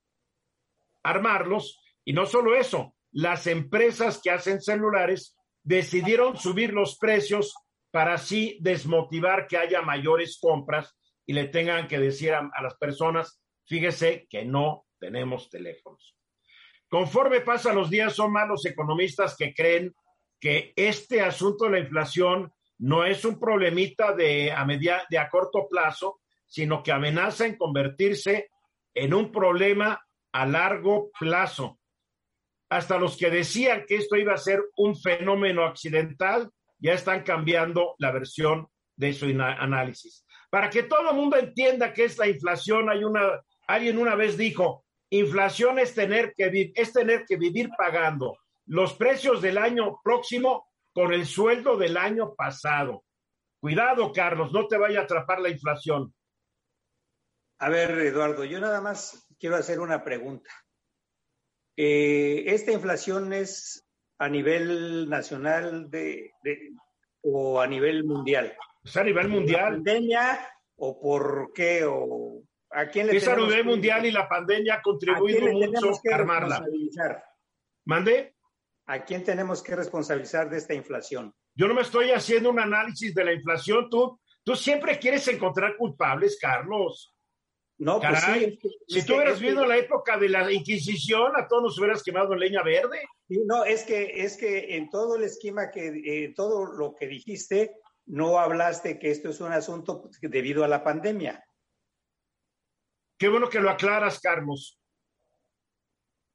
[1.03, 1.81] armarlos.
[2.05, 7.53] Y no solo eso, las empresas que hacen celulares decidieron subir los precios
[7.91, 10.95] para así desmotivar que haya mayores compras
[11.25, 16.15] y le tengan que decir a, las personas, fíjese que no tenemos teléfonos.
[16.87, 19.93] Conforme pasan los días, son más los economistas que creen
[20.39, 25.29] que este asunto de la inflación no es un problemita de a, media, de a
[25.29, 28.49] corto plazo, sino que amenaza en convertirse
[28.93, 31.79] en un problema a largo plazo.
[32.69, 37.95] Hasta los que decían que esto iba a ser un fenómeno accidental, ya están cambiando
[37.97, 40.25] la versión de su análisis.
[40.49, 44.37] Para que todo el mundo entienda qué es la inflación, hay una, alguien una vez
[44.37, 50.68] dijo, inflación es tener que, es tener que vivir pagando los precios del año próximo
[50.93, 53.03] con el sueldo del año pasado.
[53.59, 56.13] Cuidado, Carlos, no te vaya a atrapar la inflación.
[57.59, 60.49] A ver, Eduardo, yo nada más quiero hacer una pregunta.
[61.75, 63.85] Eh, ¿Esta inflación es
[64.17, 66.31] a nivel nacional de,
[67.21, 68.55] o a nivel mundial?
[68.83, 69.75] Es a nivel mundial.
[69.75, 70.39] pandemia
[70.77, 71.83] o por qué?
[71.85, 76.15] O, ¿A quién le Es a nivel mundial y la pandemia ha contribuido mucho a
[76.15, 76.65] armarla.
[77.85, 78.35] ¿Mande?
[78.89, 81.31] ¿A quién tenemos que responsabilizar de esta inflación?
[81.53, 83.87] Yo no me estoy haciendo un análisis de la inflación.
[83.87, 87.15] Tú, tú siempre quieres encontrar culpables, Carlos.
[87.77, 91.77] No, pues sí, si tú hubieras vivido la época de la Inquisición, a todos nos
[91.77, 93.05] hubieras quemado en leña verde.
[93.27, 97.75] no, es que, es que en todo el esquema que, eh, todo lo que dijiste,
[98.07, 101.45] no hablaste que esto es un asunto debido a la pandemia.
[103.19, 104.81] Qué bueno que lo aclaras, Carlos.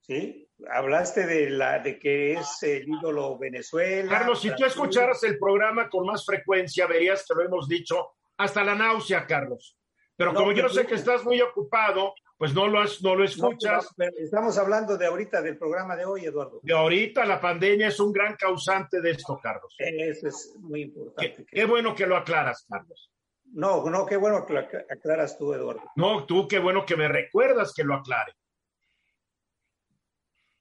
[0.03, 4.11] Sí, hablaste de la de que es el ídolo Venezuela.
[4.11, 8.65] Carlos, si tú escucharas el programa con más frecuencia, verías que lo hemos dicho hasta
[8.65, 9.77] la náusea, Carlos.
[10.17, 13.89] Pero como yo sé que estás muy ocupado, pues no lo, no lo escuchas.
[14.19, 16.61] estamos hablando de ahorita, del programa de hoy, Eduardo.
[16.63, 19.75] De ahorita, la pandemia es un gran causante de esto, Carlos.
[19.79, 21.47] Eso es muy importante.
[21.51, 23.11] qué bueno que lo aclaras, Carlos.
[23.53, 25.83] No, no, qué bueno que lo aclaras tú, Eduardo.
[25.97, 28.35] No, tú qué bueno que me recuerdas que lo aclare.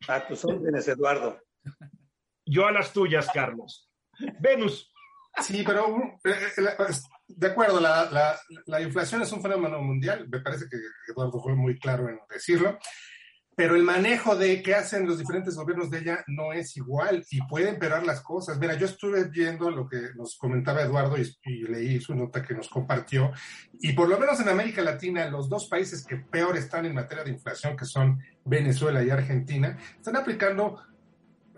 [0.07, 1.41] A tus órdenes, Eduardo.
[2.45, 3.89] Yo a las tuyas, Carlos.
[4.39, 4.91] Venus.
[5.41, 6.93] Sí, pero eh, eh,
[7.27, 8.37] de acuerdo, la,
[8.67, 10.27] la, inflación es un fenómeno mundial.
[10.29, 10.77] Me parece que
[11.11, 12.77] Eduardo fue muy claro en decirlo
[13.55, 17.41] pero el manejo de qué hacen los diferentes gobiernos de ella no es igual y
[17.47, 18.57] puede empeorar las cosas.
[18.57, 22.67] Mira, yo estuve viendo lo que nos comentaba Eduardo y, leí su nota que nos
[22.67, 23.31] compartió
[23.79, 27.23] y por lo menos en América Latina los dos países que peor están en materia
[27.23, 30.81] de inflación, que son Venezuela y Argentina, están aplicando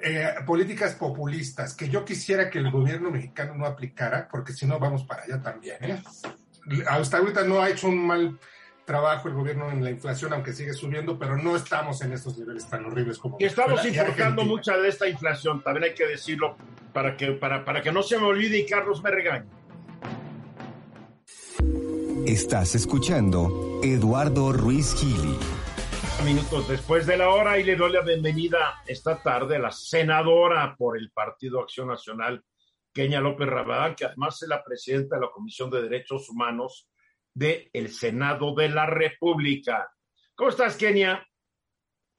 [0.02, 4.78] eh, políticas populistas que yo quisiera que el gobierno mexicano no aplicara, porque si no
[4.80, 5.78] vamos para allá también.
[5.82, 6.04] ¿eh?
[6.88, 8.40] Hasta ahorita no ha hecho un mal
[8.86, 12.70] trabajo el gobierno en la inflación, aunque sigue subiendo, pero no estamos en estos niveles
[12.70, 13.38] tan horribles como.
[13.40, 16.56] Y estamos importando mucha de esta inflación, también hay que decirlo,
[16.94, 19.50] para que, para, para que no se me olvide y Carlos me regañe.
[22.28, 25.38] Estás escuchando Eduardo Ruiz Gili.
[26.24, 30.76] Minutos después de la hora y le doy la bienvenida esta tarde a la senadora
[30.76, 32.44] por el Partido Acción Nacional,
[32.94, 36.90] Kenia López Rabadán, que además es la presidenta de la Comisión de Derechos Humanos
[37.36, 39.88] del el Senado de la República.
[40.34, 41.24] ¿Cómo estás, Kenia?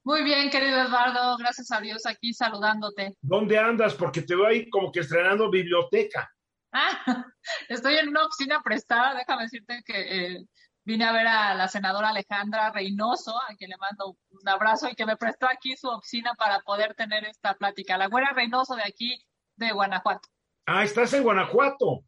[0.03, 3.17] Muy bien, querido Eduardo, gracias a Dios aquí saludándote.
[3.19, 3.93] ¿Dónde andas?
[3.95, 6.31] Porque te voy como que estrenando biblioteca.
[6.71, 7.03] Ah,
[7.67, 10.45] estoy en una oficina prestada, déjame decirte que eh,
[10.85, 14.95] vine a ver a la senadora Alejandra Reynoso, a quien le mando un abrazo y
[14.95, 17.97] que me prestó aquí su oficina para poder tener esta plática.
[17.97, 19.21] La güera Reynoso de aquí,
[19.57, 20.29] de Guanajuato.
[20.65, 22.05] Ah, estás en Guanajuato.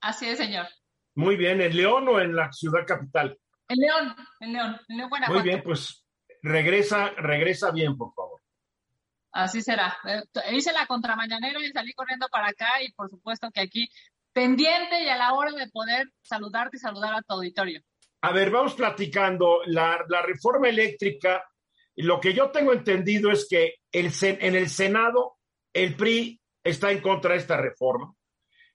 [0.00, 0.66] Así es, señor.
[1.14, 3.38] Muy bien, ¿en León o en la ciudad capital?
[3.68, 6.04] En León, en León, en León, Muy bien, pues
[6.42, 8.40] regresa, regresa bien, por favor.
[9.32, 9.96] Así será.
[10.06, 13.88] Eh, hice la contramañanera y salí corriendo para acá y por supuesto que aquí
[14.32, 17.80] pendiente y a la hora de poder saludarte y saludar a tu auditorio.
[18.20, 19.60] A ver, vamos platicando.
[19.66, 21.44] La, la reforma eléctrica,
[21.96, 25.36] lo que yo tengo entendido es que el, en el Senado
[25.72, 28.14] el PRI está en contra de esta reforma.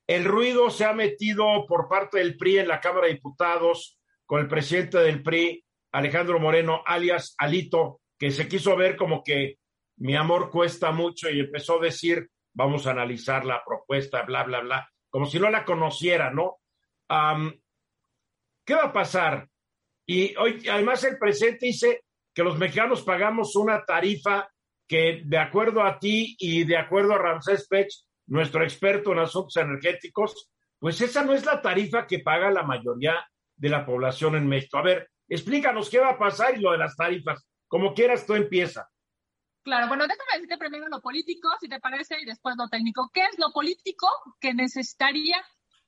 [0.09, 4.41] El ruido se ha metido por parte del PRI en la Cámara de Diputados con
[4.41, 9.59] el presidente del PRI, Alejandro Moreno, alias Alito, que se quiso ver como que
[9.97, 14.61] mi amor cuesta mucho y empezó a decir, vamos a analizar la propuesta, bla, bla,
[14.61, 16.57] bla, como si no la conociera, ¿no?
[18.65, 19.47] ¿Qué va a pasar?
[20.07, 22.01] Y hoy, además, el presidente dice
[22.33, 24.49] que los mexicanos pagamos una tarifa
[24.87, 27.89] que, de acuerdo a ti y de acuerdo a Ramsés Pech,
[28.29, 30.49] nuestro experto en asuntos energéticos,
[30.79, 33.15] pues esa no es la tarifa que paga la mayoría
[33.55, 34.77] de la población en México.
[34.77, 37.45] A ver, explícanos qué va a pasar y lo de las tarifas.
[37.67, 38.87] Como quieras, tú empieza.
[39.63, 43.09] Claro, bueno, déjame decirte primero lo político, si te parece, y después lo técnico.
[43.13, 44.07] ¿Qué es lo político
[44.39, 45.37] que necesitaría,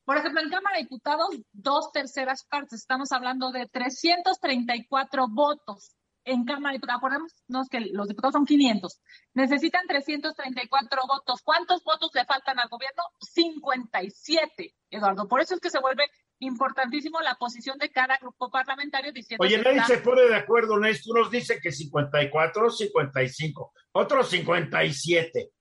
[0.04, 2.82] por ejemplo, en Cámara de Diputados, dos terceras partes?
[2.82, 9.02] Estamos hablando de 334 votos en Cámara de Diputados, acordémonos que los diputados son 500,
[9.34, 11.42] necesitan 334 votos.
[11.44, 13.04] ¿Cuántos votos le faltan al gobierno?
[13.20, 15.28] 57, Eduardo.
[15.28, 16.06] Por eso es que se vuelve
[16.40, 19.44] importantísimo la posición de cada grupo parlamentario diciendo...
[19.44, 21.18] Oye, nadie se pone de acuerdo, Néstor.
[21.18, 25.52] Unos dicen que 54, 55, otros 57.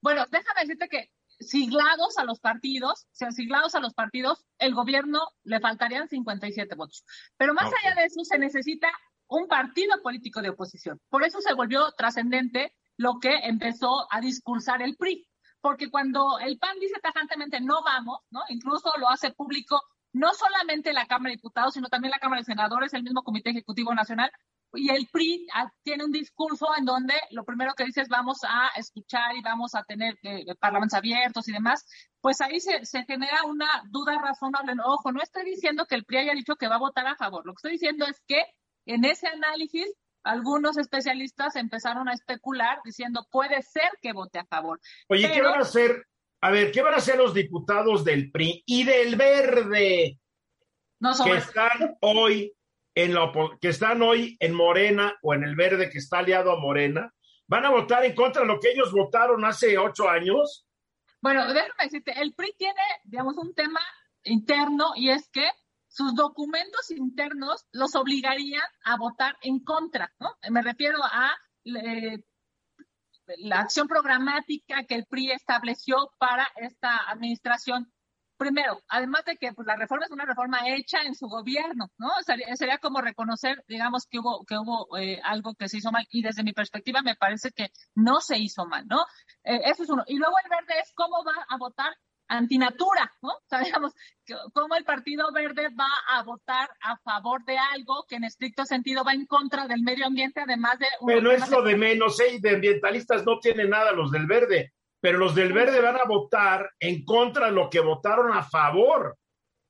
[0.00, 1.10] Bueno, déjame decirte que
[1.40, 6.74] siglados a los partidos, o sea, siglados a los partidos, el gobierno le faltarían 57
[6.74, 7.04] votos.
[7.36, 8.88] Pero más allá de eso, se necesita
[9.28, 11.00] un partido político de oposición.
[11.08, 15.26] Por eso se volvió trascendente lo que empezó a discursar el PRI.
[15.60, 18.40] Porque cuando el PAN dice tajantemente no vamos, ¿no?
[18.48, 19.80] Incluso lo hace público
[20.12, 23.50] no solamente la Cámara de Diputados, sino también la Cámara de Senadores, el mismo Comité
[23.50, 24.30] Ejecutivo Nacional,
[24.74, 25.46] y el PRI
[25.82, 29.74] tiene un discurso en donde lo primero que dice es vamos a escuchar y vamos
[29.74, 31.86] a tener eh, parlamentos abiertos y demás,
[32.20, 34.74] pues ahí se, se, genera una duda razonable.
[34.84, 37.46] Ojo, no estoy diciendo que el PRI haya dicho que va a votar a favor,
[37.46, 38.44] lo que estoy diciendo es que
[38.88, 39.86] en ese análisis
[40.24, 44.80] algunos especialistas empezaron a especular diciendo puede ser que vote a favor.
[45.08, 46.06] Oye, ¿qué van a hacer?
[46.40, 50.18] A ver, ¿qué van a hacer los diputados del PRI y del Verde
[51.00, 52.52] no que están hoy
[52.94, 56.60] en la que están hoy en Morena o en el Verde que está aliado a
[56.60, 57.12] Morena?
[57.46, 60.66] ¿Van a votar en contra de lo que ellos votaron hace ocho años?
[61.20, 63.80] Bueno, déjame decirte, el PRI tiene, digamos, un tema
[64.24, 65.48] interno y es que
[65.88, 70.36] sus documentos internos los obligarían a votar en contra, ¿no?
[70.50, 71.36] Me refiero a
[73.38, 77.92] la acción programática que el PRI estableció para esta administración.
[78.36, 82.10] Primero, además de que pues, la reforma es una reforma hecha en su gobierno, ¿no?
[82.54, 86.22] Sería, como reconocer, digamos, que hubo, que hubo eh, algo que se hizo mal y
[86.22, 89.00] desde mi perspectiva me parece que no se hizo mal, ¿no?
[89.42, 90.04] Eh, eso es uno.
[90.06, 91.92] Y luego el verde es cómo va a votar
[92.28, 93.32] antinatura, ¿no?
[93.48, 93.94] Sabemos
[94.54, 99.04] cómo el Partido Verde va a votar a favor de algo que en estricto sentido
[99.04, 100.86] va en contra del medio ambiente, además de...
[101.06, 102.38] Pero no es lo de menos, ¿eh?
[102.40, 106.70] De ambientalistas no tienen nada los del Verde, pero los del Verde van a votar
[106.78, 109.18] en contra de lo que votaron a favor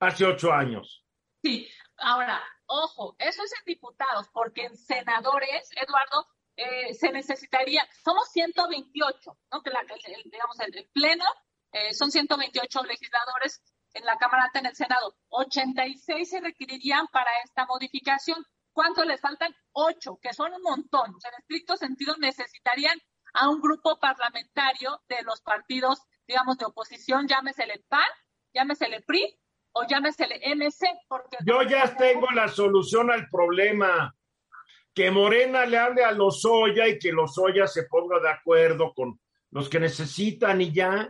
[0.01, 1.05] hace ocho años.
[1.43, 8.29] Sí, ahora, ojo, eso es en diputados, porque en senadores, Eduardo, eh, se necesitaría, somos
[8.33, 9.63] 128, ¿no?
[9.63, 9.85] Que la,
[10.25, 11.25] digamos, el pleno
[11.73, 13.63] eh, son 128 legisladores
[13.95, 15.15] en la Cámara Alta, en el Senado.
[15.29, 18.45] 86 se requerirían para esta modificación.
[18.73, 19.55] ¿Cuánto les faltan?
[19.73, 21.09] Ocho, que son un montón.
[21.09, 22.99] en estricto sentido, necesitarían
[23.35, 28.07] a un grupo parlamentario de los partidos, digamos, de oposición, llámesele PAN,
[28.55, 29.39] llámesele PRI
[29.73, 30.87] o llámesele MC.
[31.09, 34.15] Porque Yo ya tengo la solución al problema.
[34.95, 38.93] Que Morena le hable a los Lozoya y que los Lozoya se ponga de acuerdo
[38.95, 41.09] con los que necesitan y ya.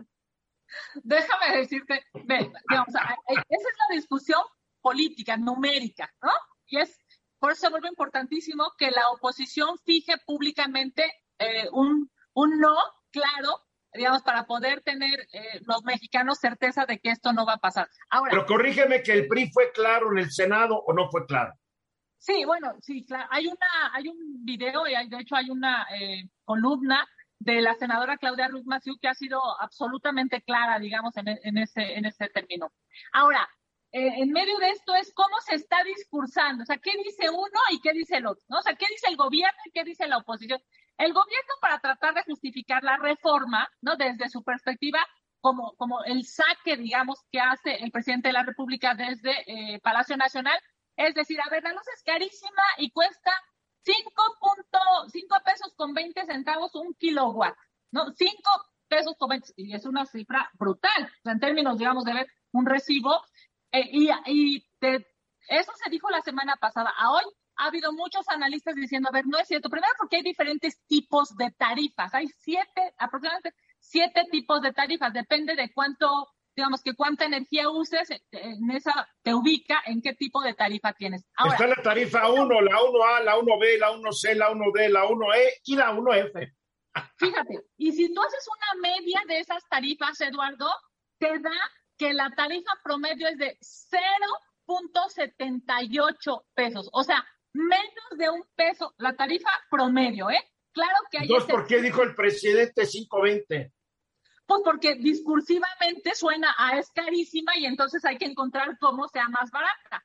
[1.03, 4.41] Déjame decirte, digamos, esa es la discusión
[4.81, 6.31] política, numérica, ¿no?
[6.67, 6.99] Y es,
[7.39, 12.77] por eso se vuelve importantísimo que la oposición fije públicamente eh, un, un no
[13.11, 13.65] claro
[13.95, 17.89] digamos, para poder tener eh, los mexicanos certeza de que esto no va a pasar.
[18.11, 21.55] Ahora, Pero corrígeme que el PRI fue claro en el Senado o no fue claro.
[22.19, 23.29] Sí, bueno, sí, claro.
[23.31, 27.07] Hay una, hay un video y hay, de hecho hay una eh, columna
[27.55, 31.29] de la senadora Claudia Ruth Massieu, que ha sido absolutamente clara, digamos, en,
[31.59, 32.73] ese, en ese término.
[33.13, 33.49] Ahora,
[33.91, 37.61] eh, en medio de esto es cómo se está discursando, o sea, qué dice uno
[37.71, 38.59] y qué dice el otro, ¿no?
[38.59, 40.61] O sea, qué dice el gobierno y qué dice la oposición.
[40.99, 43.97] El gobierno para tratar de justificar la reforma, ¿no?
[43.97, 44.99] Desde su perspectiva,
[45.41, 50.19] como, como el saque, digamos, que hace el presidente de la República desde eh, Palacio
[50.19, 50.59] Nacional,
[50.97, 53.33] es decir, a ver, la luz es carísima y cuesta
[53.89, 57.57] 5.5 pesos con 20 centavos un kilowatt,
[57.91, 58.13] ¿no?
[58.13, 58.33] 5
[58.89, 63.23] pesos con 20, y es una cifra brutal, en términos, digamos, de ver un recibo.
[63.73, 64.67] Eh, y y
[65.49, 66.93] eso se dijo la semana pasada.
[66.97, 67.25] A hoy
[67.57, 69.71] ha habido muchos analistas diciendo, a ver, no es cierto.
[69.71, 72.15] Primero porque hay diferentes tipos de tarifas.
[72.15, 75.13] Hay siete, aproximadamente siete tipos de tarifas.
[75.13, 76.29] Depende de cuánto
[76.59, 80.93] digamos que cuánta energía uses, eh, en esa te ubica en qué tipo de tarifa
[80.93, 81.25] tienes.
[81.53, 85.77] Está la tarifa 1, la 1A, la 1B, la 1C, la 1D, la 1E y
[85.77, 86.53] la 1F.
[87.17, 90.69] Fíjate, y si tú haces una media de esas tarifas, Eduardo,
[91.19, 91.55] te da
[91.97, 93.57] que la tarifa promedio es de
[94.67, 100.43] 0.78 pesos, o sea, menos de un peso, la tarifa promedio, ¿eh?
[100.73, 101.25] Claro que hay...
[101.25, 103.73] Entonces, ¿por qué dijo el presidente 520?
[104.49, 109.51] Pues porque discursivamente suena a es carísima y entonces hay que encontrar cómo sea más
[109.51, 110.03] barata.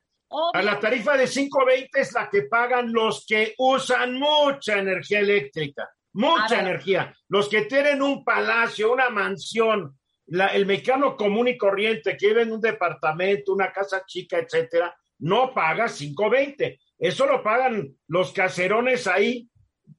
[0.52, 5.88] A la tarifa de 5.20 es la que pagan los que usan mucha energía eléctrica,
[6.12, 7.16] mucha energía.
[7.28, 12.52] Los que tienen un palacio, una mansión, el mexicano común y corriente que vive en
[12.52, 16.78] un departamento, una casa chica, etcétera, no paga 5.20.
[16.98, 19.48] Eso lo pagan los caserones ahí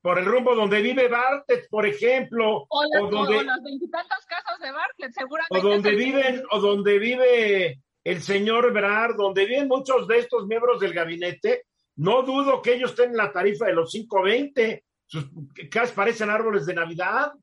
[0.05, 2.67] por el rumbo donde vive Bartlett, por ejemplo.
[2.69, 5.57] O, donde, las veintitantas casas de Bartlett, seguramente.
[5.57, 10.79] O donde viven, o donde vive el señor Brad, donde viven muchos de estos miembros
[10.79, 11.63] del gabinete,
[11.95, 14.85] no dudo que ellos tengan la tarifa de los 520.
[15.07, 15.25] Sus
[15.71, 17.33] casas parecen árboles de Navidad.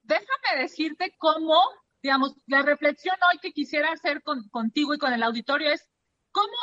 [0.00, 1.60] Déjame decirte cómo,
[2.02, 5.86] digamos, la reflexión hoy que quisiera hacer contigo y con el auditorio es
[6.30, 6.56] cómo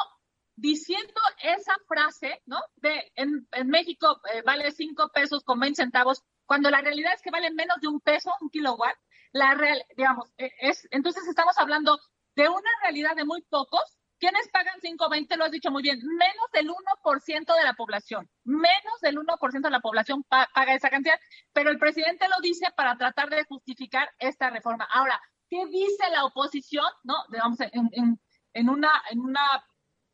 [0.59, 2.59] diciendo esa frase, ¿no?
[2.77, 7.31] De en, México eh, vale cinco pesos con 20 centavos, cuando la realidad es que
[7.31, 8.95] vale menos de un peso un kilowatt.
[9.31, 11.99] La real, digamos, e, es, entonces estamos hablando
[12.35, 13.81] de una realidad de muy pocos.
[14.19, 15.37] ¿Quiénes pagan 5.20?
[15.37, 19.69] Lo has dicho muy bien, menos del 1% de la población, menos del 1% de
[19.69, 21.17] la población paga esa cantidad,
[21.53, 24.89] pero el presidente lo dice para tratar de justificar esta reforma.
[24.91, 26.83] Ahora, ¿qué dice la oposición?
[27.03, 28.19] No, digamos, en, en,
[28.53, 29.63] en una, en una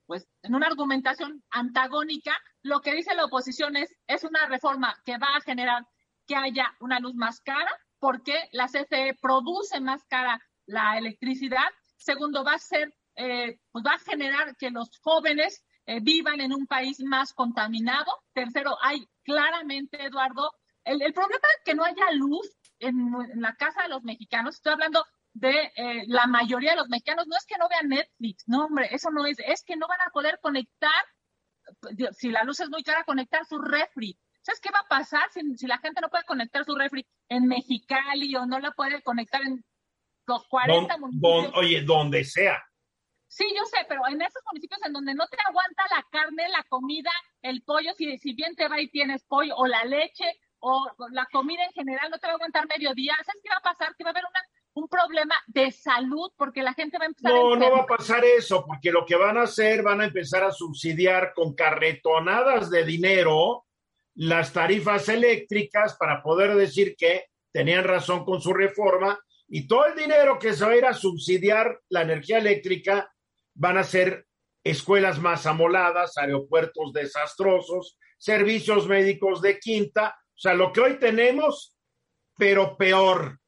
[0.05, 5.17] pues en una argumentación antagónica, lo que dice la oposición es, es una reforma que
[5.17, 5.85] va a generar
[6.27, 11.67] que haya una luz más cara, porque la CFE produce más cara la electricidad.
[11.97, 16.53] Segundo, va a ser, eh, pues va a generar que los jóvenes eh, vivan en
[16.53, 18.11] un país más contaminado.
[18.33, 20.51] Tercero, hay claramente, Eduardo,
[20.83, 22.47] el, problema es que no haya luz
[22.79, 22.95] en,
[23.31, 24.55] en, la casa de los mexicanos.
[24.55, 25.03] Estoy hablando
[25.35, 27.27] de eh, la mayoría de los mexicanos.
[27.27, 29.99] No es que no vean Netflix, no, hombre, eso no es, es que no van
[30.01, 31.03] a poder conectar,
[32.11, 34.17] si la luz es muy cara, conectar su refri.
[34.41, 38.35] ¿Sabes qué va a pasar si, la gente no puede conectar su refri en Mexicali
[38.35, 39.63] o no la puede conectar en
[40.27, 41.51] los 40 municipios?
[41.55, 42.63] oye, donde sea.
[43.27, 46.63] Sí, yo sé, pero en esos municipios en donde no te aguanta la carne, la
[46.69, 47.11] comida,
[47.41, 51.25] el pollo, si, si bien te va y tienes pollo, o la leche, o la
[51.25, 53.95] comida en general, no te va a aguantar mediodía, ¿sabes qué va a pasar?
[53.97, 54.39] Que va a haber una
[54.75, 58.23] un problema de salud porque la gente va a empezar no, No, va a pasar
[58.23, 62.83] eso, porque lo que van a hacer, van a empezar a subsidiar con carretonadas de
[62.83, 63.65] dinero
[64.15, 69.17] las tarifas eléctricas para poder decir que tenían razón con su reforma
[69.47, 73.11] y todo el dinero que se va a ir a subsidiar la energía eléctrica
[73.53, 74.27] van a ser
[74.63, 81.77] escuelas más amoladas, aeropuertos desastrosos, servicios médicos de quinta, o sea, lo que hoy tenemos,
[82.37, 83.39] pero peor.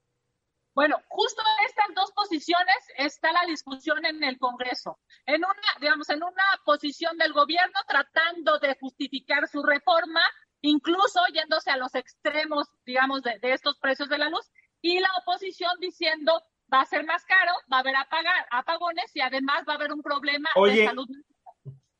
[0.77, 4.99] Bueno, justo en estas dos posiciones está la discusión en el Congreso.
[5.25, 10.21] En una, digamos, en una posición del gobierno tratando de justificar su reforma,
[10.61, 15.71] incluso yéndose a los extremos, digamos, de, estos precios de la luz, y la oposición
[15.79, 16.39] diciendo
[16.71, 19.91] va a ser más caro, va a haber apagar, apagones y además va a haber
[19.91, 21.07] un problema de salud.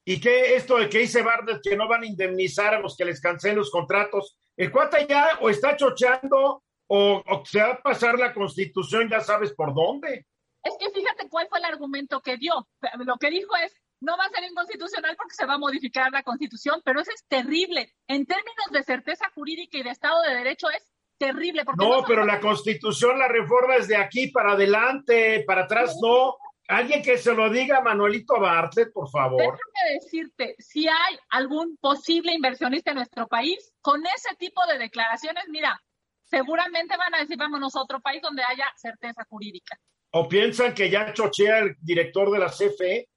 [0.06, 3.06] ¿Y qué esto de que dice Bardet que no van a indemnizar a los que
[3.06, 4.38] les cancelen los contratos?
[4.56, 9.54] El cuata ya o está chocheando o, se va a pasar la constitución, ya sabes
[9.54, 10.26] por dónde.
[10.64, 12.68] Es que fíjate cuál fue el argumento que dio.
[13.06, 16.24] Lo que dijo es, no va a ser inconstitucional porque se va a modificar la
[16.24, 17.94] constitución, pero eso es terrible.
[18.08, 21.64] En términos de certeza jurídica y de Estado de Derecho es terrible.
[21.78, 26.36] no, pero la constitución, la reforma es de aquí para adelante, para atrás no.
[26.68, 29.40] Alguien que se lo diga Manuelito Bartlett, por favor.
[29.40, 35.46] Déjame decirte, si hay algún posible inversionista en nuestro país, con ese tipo de declaraciones,
[35.48, 35.82] mira,
[36.30, 39.78] seguramente van a decir vámonos a otro país donde haya certeza jurídica.
[40.12, 43.10] ¿O piensan que ya chochea el director de la CFE?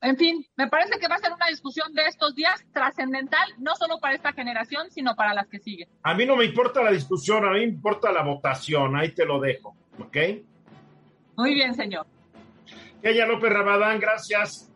[0.00, 3.74] En fin, me parece que va a ser una discusión de estos días trascendental, no
[3.74, 5.88] solo para esta generación, sino para las que siguen.
[6.04, 9.24] A mí no me importa la discusión, a mí me importa la votación, ahí te
[9.24, 10.16] lo dejo, ¿ok?
[11.36, 12.06] Muy bien, señor.
[13.02, 14.70] Ella López Rabadán, gracias.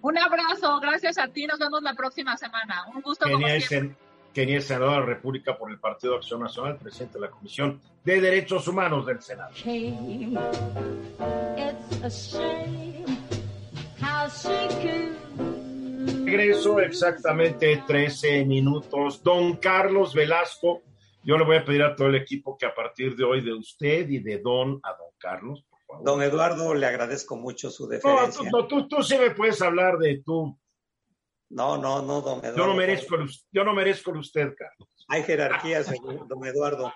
[0.00, 2.84] Un abrazo, gracias a ti, nos vemos la próxima semana.
[2.94, 3.28] Un gusto.
[3.30, 3.46] Como
[4.36, 7.30] Kenia es senadora de la República por el Partido de Acción Nacional, presidente de la
[7.30, 9.54] Comisión de Derechos Humanos del Senado.
[16.26, 19.22] Regreso exactamente 13 minutos.
[19.22, 20.82] Don Carlos Velasco,
[21.24, 23.54] yo le voy a pedir a todo el equipo que a partir de hoy de
[23.54, 26.04] usted y de Don a Don Carlos, por favor.
[26.04, 28.50] Don Eduardo, le agradezco mucho su deferencia.
[28.52, 30.58] No, tú, tú, tú sí me puedes hablar de tú
[31.50, 32.56] no, no, no, don Eduardo.
[32.56, 33.16] Yo no merezco,
[33.52, 35.06] yo no merezco usted, Carlos.
[35.08, 35.92] Hay jerarquías,
[36.26, 36.92] don Eduardo.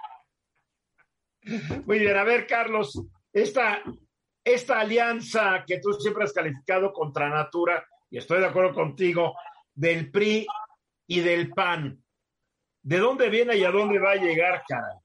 [1.87, 3.01] Muy bien, a ver, Carlos,
[3.33, 3.83] esta,
[4.45, 9.35] esta alianza que tú siempre has calificado contra Natura, y estoy de acuerdo contigo,
[9.75, 10.47] del PRI
[11.07, 12.03] y del PAN,
[12.83, 15.01] ¿de dónde viene y a dónde va a llegar, cara?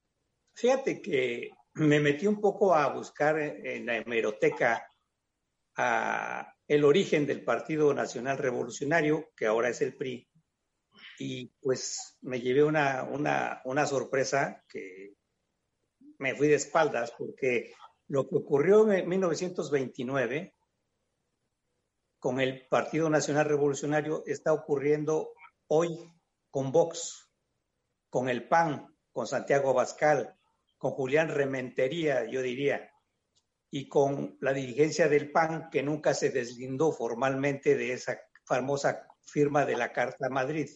[0.55, 4.89] Fíjate que me metí un poco a buscar en la hemeroteca
[5.77, 10.27] a el origen del Partido Nacional Revolucionario, que ahora es el PRI,
[11.19, 13.09] y pues me llevé una,
[13.63, 15.13] una, sorpresa que
[16.17, 17.73] me fui de espaldas porque
[18.07, 20.55] lo que ocurrió en 1929
[22.19, 25.33] con el Partido Nacional Revolucionario está ocurriendo
[25.67, 26.11] hoy
[26.49, 27.29] con Vox,
[28.09, 30.35] con el PAN, con Santiago Abascal,
[30.77, 32.91] con Julián Rementería, yo diría
[33.71, 39.65] y con la dirigencia del PAN, que nunca se deslindó formalmente de esa famosa firma
[39.65, 40.69] de la Carta Madrid.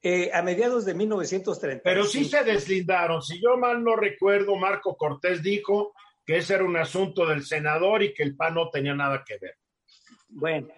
[0.00, 1.82] Eh, a mediados de 1930.
[1.82, 3.20] Pero sí se deslindaron.
[3.20, 5.92] Si yo mal no recuerdo, Marco Cortés dijo
[6.24, 9.38] que ese era un asunto del senador y que el PAN no tenía nada que
[9.38, 9.56] ver.
[10.28, 10.68] Bueno,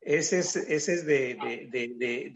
[0.00, 1.34] ese es, ese es de,
[1.70, 2.32] de, de,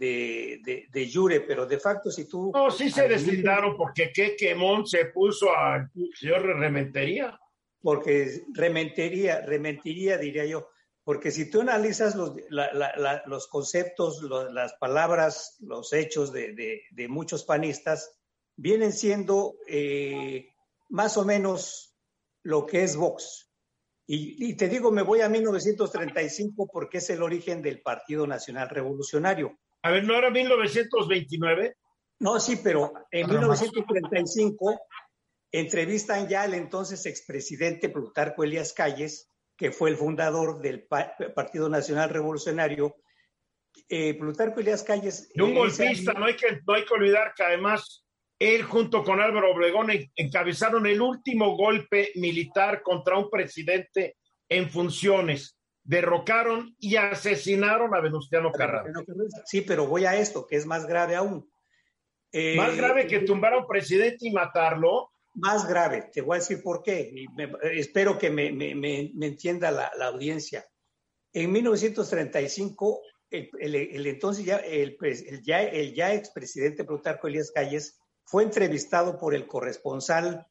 [0.62, 2.50] de, de, Jure, pero de facto si tú...
[2.54, 7.38] No, sí se deslindaron porque qué quemón se puso al señor Rementería.
[7.86, 10.70] Porque Rementería, Rementería diría yo,
[11.04, 17.44] porque si tú analizas los, la, la, los conceptos, las palabras, los hechos de, muchos
[17.44, 18.18] panistas,
[18.56, 20.48] vienen siendo eh,
[20.88, 21.96] más o menos
[22.42, 23.52] lo que es Vox.
[24.04, 29.60] Y, te digo, me voy a 1935 porque es el origen del Partido Nacional Revolucionario.
[29.82, 31.76] A ver, ¿no era 1929?
[32.18, 34.76] No, sí, pero en 1935
[35.52, 40.86] entrevistan ya al entonces expresidente Plutarco Elías Calles, que fue el fundador del
[41.34, 42.96] Partido Nacional Revolucionario.
[43.88, 45.28] Eh, Plutarco Elías Calles.
[45.34, 48.06] De un golpista, no hay, que, no hay que olvidar que además
[48.38, 54.16] él junto con Álvaro Obregón encabezaron el último golpe militar contra un presidente
[54.48, 55.58] en funciones.
[55.82, 59.04] Derrocaron y asesinaron a Venustiano Carranza.
[59.44, 61.48] Sí, pero voy a esto, que es más grave aún.
[62.32, 65.12] Eh, más grave que tumbar a un presidente y matarlo.
[65.36, 67.26] Más grave, te voy a decir por qué.
[67.74, 68.48] espero que me,
[69.26, 70.64] entienda la, audiencia.
[71.32, 74.96] En 1935, el, entonces ya el,
[75.42, 80.46] ya, el ya expresidente Plutarco Elías Calles fue entrevistado por el corresponsal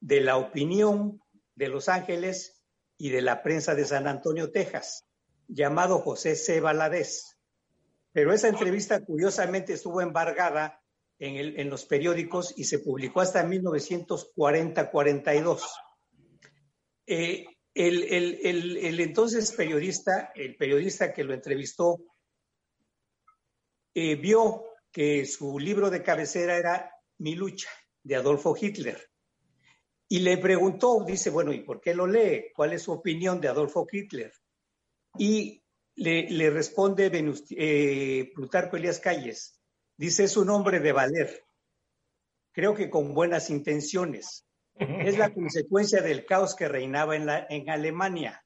[0.00, 1.20] de la opinión
[1.54, 2.64] de Los Ángeles
[2.96, 5.06] y de la prensa de San Antonio, Texas,
[5.46, 6.60] llamado José C.
[6.60, 7.36] Valadez.
[8.12, 10.81] Pero esa entrevista curiosamente estuvo embargada
[11.24, 15.60] en, los periódicos y se publicó hasta 1940-42.
[17.06, 22.00] Eh, el, entonces periodista, el periodista que lo entrevistó,
[23.94, 27.68] eh, vio que su libro de cabecera era mi lucha
[28.02, 29.08] de Adolfo Hitler.
[30.08, 32.46] Y le preguntó, dice, bueno, ¿y por qué lo lee?
[32.54, 34.32] ¿Cuál es su opinión de Adolfo Hitler?
[35.16, 35.62] Y
[35.94, 37.12] le, responde
[37.50, 39.61] eh, Plutarco Elías Calles,
[39.96, 41.44] dice, es un hombre de valer,
[42.52, 44.46] creo que con buenas intenciones.
[44.74, 48.44] Es la consecuencia del caos que reinaba en, la, en Alemania.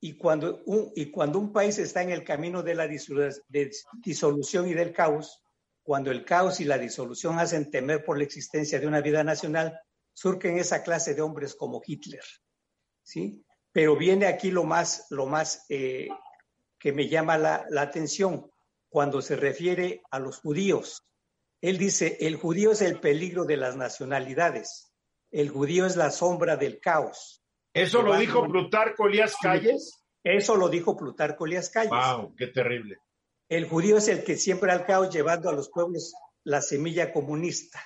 [0.00, 4.74] Y cuando, un, y cuando un país está en el camino de la disolución y
[4.74, 5.42] del caos,
[5.82, 9.78] cuando el caos y la disolución hacen temer por la existencia de una vida nacional,
[10.12, 12.24] surgen esa clase de hombres como Hitler,
[13.02, 13.44] ¿sí?
[13.72, 16.08] Pero viene aquí lo más, lo más eh,
[16.78, 18.50] que me llama la, atención
[18.92, 21.08] cuando se refiere a los judíos.
[21.62, 24.92] Él dice, el judío es el peligro de las nacionalidades,
[25.30, 27.42] el judío es la sombra del caos.
[27.72, 30.04] ¿Eso lo dijo Plutarco Elías Calles?
[30.22, 31.90] Eso lo dijo Plutarco Elías Calles.
[31.90, 32.34] ¡Wow!
[32.36, 32.98] ¡Qué terrible!
[33.48, 36.12] El judío es el que siempre al caos llevando a los pueblos
[36.44, 37.80] la semilla comunista.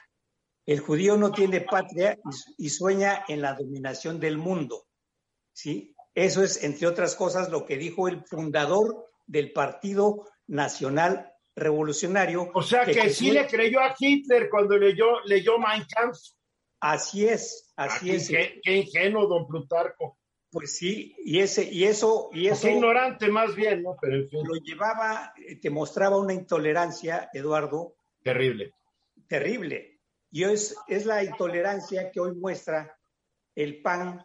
[0.64, 2.18] El judío no tiene patria
[2.59, 4.88] y, sueña en la dominación del mundo.
[5.52, 5.94] ¿sí?
[6.16, 12.51] Eso es, entre otras cosas, lo que dijo el fundador del Partido Nacional Revolucionario.
[12.53, 16.18] O sea que, sí le creyó a Hitler cuando leyó, leyó Mein Kampf.
[16.80, 18.28] Así es, así es.
[18.28, 20.18] Qué, qué, ingenuo, don Plutarco.
[20.51, 22.68] Pues sí, y ese, y eso, y eso.
[22.68, 23.97] ignorante más bien, ¿no?
[24.01, 27.97] Pero Lo llevaba, eh, te mostraba una intolerancia, Eduardo.
[28.22, 28.72] Terrible.
[29.26, 30.01] Terrible.
[30.30, 32.99] Y es, es la intolerancia que hoy muestra
[33.55, 34.24] el PAN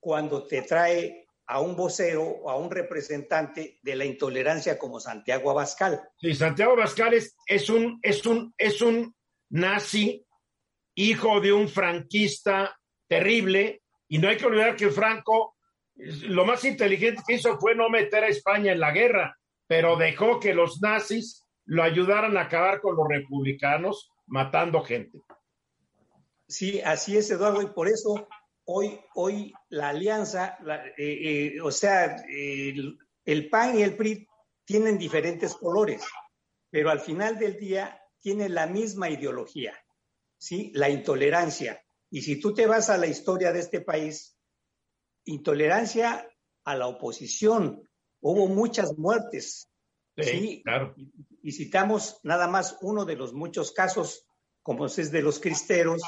[0.00, 5.50] cuando te trae a un vocero o a un representante de la intolerancia como Santiago
[5.50, 6.00] Abascal.
[6.20, 9.14] Sí, Santiago Abascal es, es, un, es, un, es un
[9.48, 10.26] nazi,
[10.94, 12.78] hijo de un franquista
[13.08, 15.56] terrible, y no hay que olvidar que Franco
[15.94, 19.36] lo más inteligente que hizo fue no meter a España en la guerra,
[19.66, 25.22] pero dejó que los nazis lo ayudaran a acabar con los republicanos matando gente.
[26.46, 28.28] Sí, así es, Eduardo, y por eso
[28.70, 30.58] hoy, hoy la alianza,
[30.96, 34.26] eh, eh, o sea, el, el, PAN y el PRI
[34.64, 36.02] tienen diferentes colores,
[36.70, 39.74] pero al final del día tienen la misma ideología,
[40.36, 40.70] ¿sí?
[40.74, 41.82] La intolerancia.
[42.10, 44.36] Y si tú te vas a la historia de este país,
[45.24, 46.28] intolerancia
[46.64, 47.88] a la oposición,
[48.20, 49.70] hubo muchas muertes.
[50.16, 50.94] Sí, claro.
[51.42, 54.26] Y, citamos nada más uno de los muchos casos,
[54.62, 56.02] como es de los cristeros,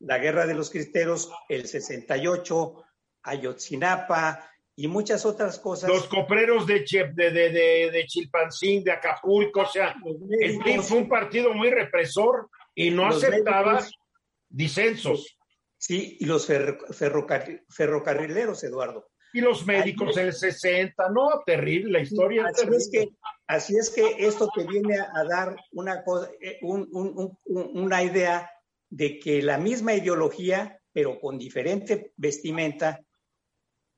[0.00, 2.84] la guerra de los cristeros, el 68,
[3.22, 5.88] Ayotzinapa y muchas otras cosas.
[5.88, 6.84] Los copreros de,
[7.14, 9.94] de, de, de, Chilpancín, de Acapulco, o sea,
[10.40, 13.84] el PRI fue un partido muy represor y no aceptaba
[14.48, 15.38] disensos.
[15.78, 19.08] Sí, y los ferrocarrileros, Eduardo.
[19.32, 22.46] Y los médicos en el 60, no, terrible la historia.
[22.46, 23.08] Así es, que,
[23.46, 28.50] así es que esto te viene a, dar una, cosa, eh, una idea
[28.90, 33.00] de que la misma ideología, pero con diferente vestimenta,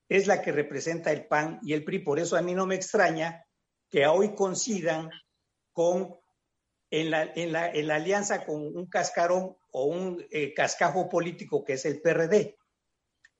[0.09, 2.01] es la que representa el PAN y el PRI.
[2.01, 3.45] Por eso a mí no me extraña
[3.91, 5.11] que hoy coincidan
[5.73, 6.17] con
[6.91, 11.65] en la, en la, en la alianza con un cascarón o un eh, cascajo político
[11.65, 12.57] que es el PRD.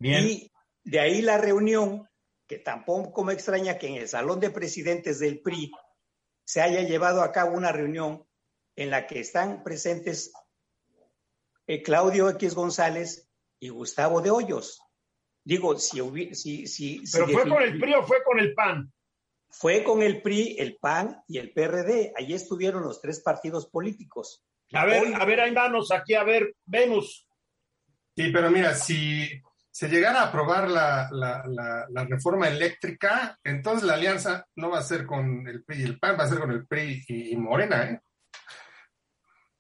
[0.01, 0.53] Y
[0.85, 2.09] de ahí la reunión,
[2.47, 5.73] que tampoco me extraña que en el Salón de Presidentes del PRI
[6.45, 8.27] se haya llevado a cabo una reunión
[8.77, 10.33] en la que están presentes
[11.69, 13.29] eh, Claudio X González
[13.61, 14.81] y Gustavo de Hoyos.
[15.45, 16.35] Digo, si hubiera...
[16.35, 18.91] Si, si, ¿Pero fue con el PRI o fue con el PAN?
[19.51, 22.15] Fue con el PRI, el PAN y el PRD.
[22.17, 24.43] Allí estuvieron los tres partidos políticos.
[24.73, 27.27] A ver, a ver, hay manos aquí, a ver, Venus.
[28.17, 29.27] Sí, pero mira, si
[29.71, 31.45] se llegara a aprobar la, la,
[31.89, 35.99] la, reforma eléctrica, entonces la alianza no va a ser con el PRI y el
[35.99, 38.01] PAN, va a ser con el PRI y, Morena, ¿eh?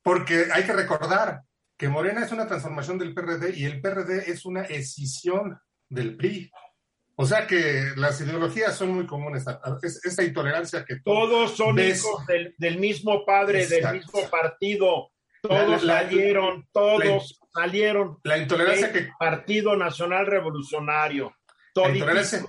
[0.03, 1.43] Porque hay que recordar
[1.79, 5.59] que Morena es una transformación del PRD y el PRD es una escisión
[5.89, 6.51] del PRI.
[7.15, 9.45] O sea que las ideologías son muy comunes.
[9.83, 15.11] esa intolerancia que todos son hijos del, mismo padre, del mismo partido.
[15.41, 18.19] Todos salieron, todos salieron.
[18.25, 21.33] La intolerancia que Partido Nacional Revolucionario.
[21.77, 22.45] La intolerancia,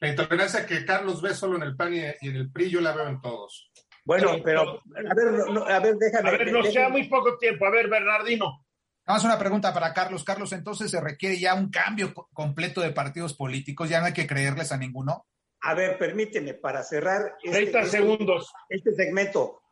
[0.00, 2.94] la intolerancia, que Carlos ve solo en el PAN y en el PRI, yo la
[2.94, 3.72] veo en todos.
[4.04, 5.28] Bueno, pero a ver,
[5.68, 6.28] a ver, déjame.
[6.28, 7.66] A ver, nos queda muy poco tiempo.
[7.66, 8.67] A ver, Bernardino.
[9.08, 10.22] Vamos a una pregunta para Carlos.
[10.22, 14.26] Carlos, entonces se requiere ya un cambio completo de partidos políticos, ya no hay que
[14.26, 15.24] creerles a ninguno.
[15.62, 17.38] A ver, permíteme, para cerrar.
[17.42, 18.52] 30 este, este, segundos.
[18.68, 19.62] Este segmento.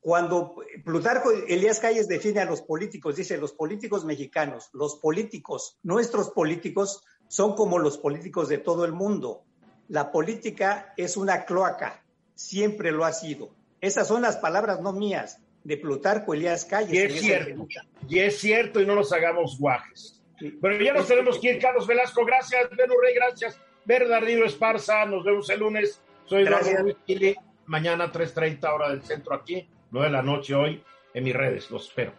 [0.00, 6.28] Cuando Plutarco Elías Calles define a los políticos, dice, los políticos mexicanos, los políticos, nuestros
[6.28, 9.44] políticos, son como los políticos de todo el mundo.
[9.88, 13.54] La política es una cloaca, siempre lo ha sido.
[13.80, 16.92] Esas son las palabras no mías, de Plutarco Elías Calles.
[16.92, 17.66] Y es cierto,
[18.08, 20.20] y es cierto, y no nos hagamos guajes.
[20.38, 25.24] Pero ya nos tenemos que ir, Carlos Velasco, gracias, Benu Rey, gracias, Bernardino Esparza, nos
[25.24, 27.36] vemos el lunes, soy Eduardo Chile,
[27.66, 30.82] mañana 3.30 hora del centro aquí, 9 de la noche hoy,
[31.14, 32.12] en mis redes, los espero.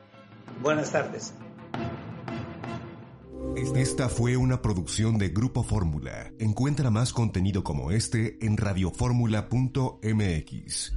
[0.61, 1.33] Buenas tardes.
[3.75, 6.31] Esta fue una producción de Grupo Fórmula.
[6.39, 10.93] Encuentra más contenido como este en radioformula.mx.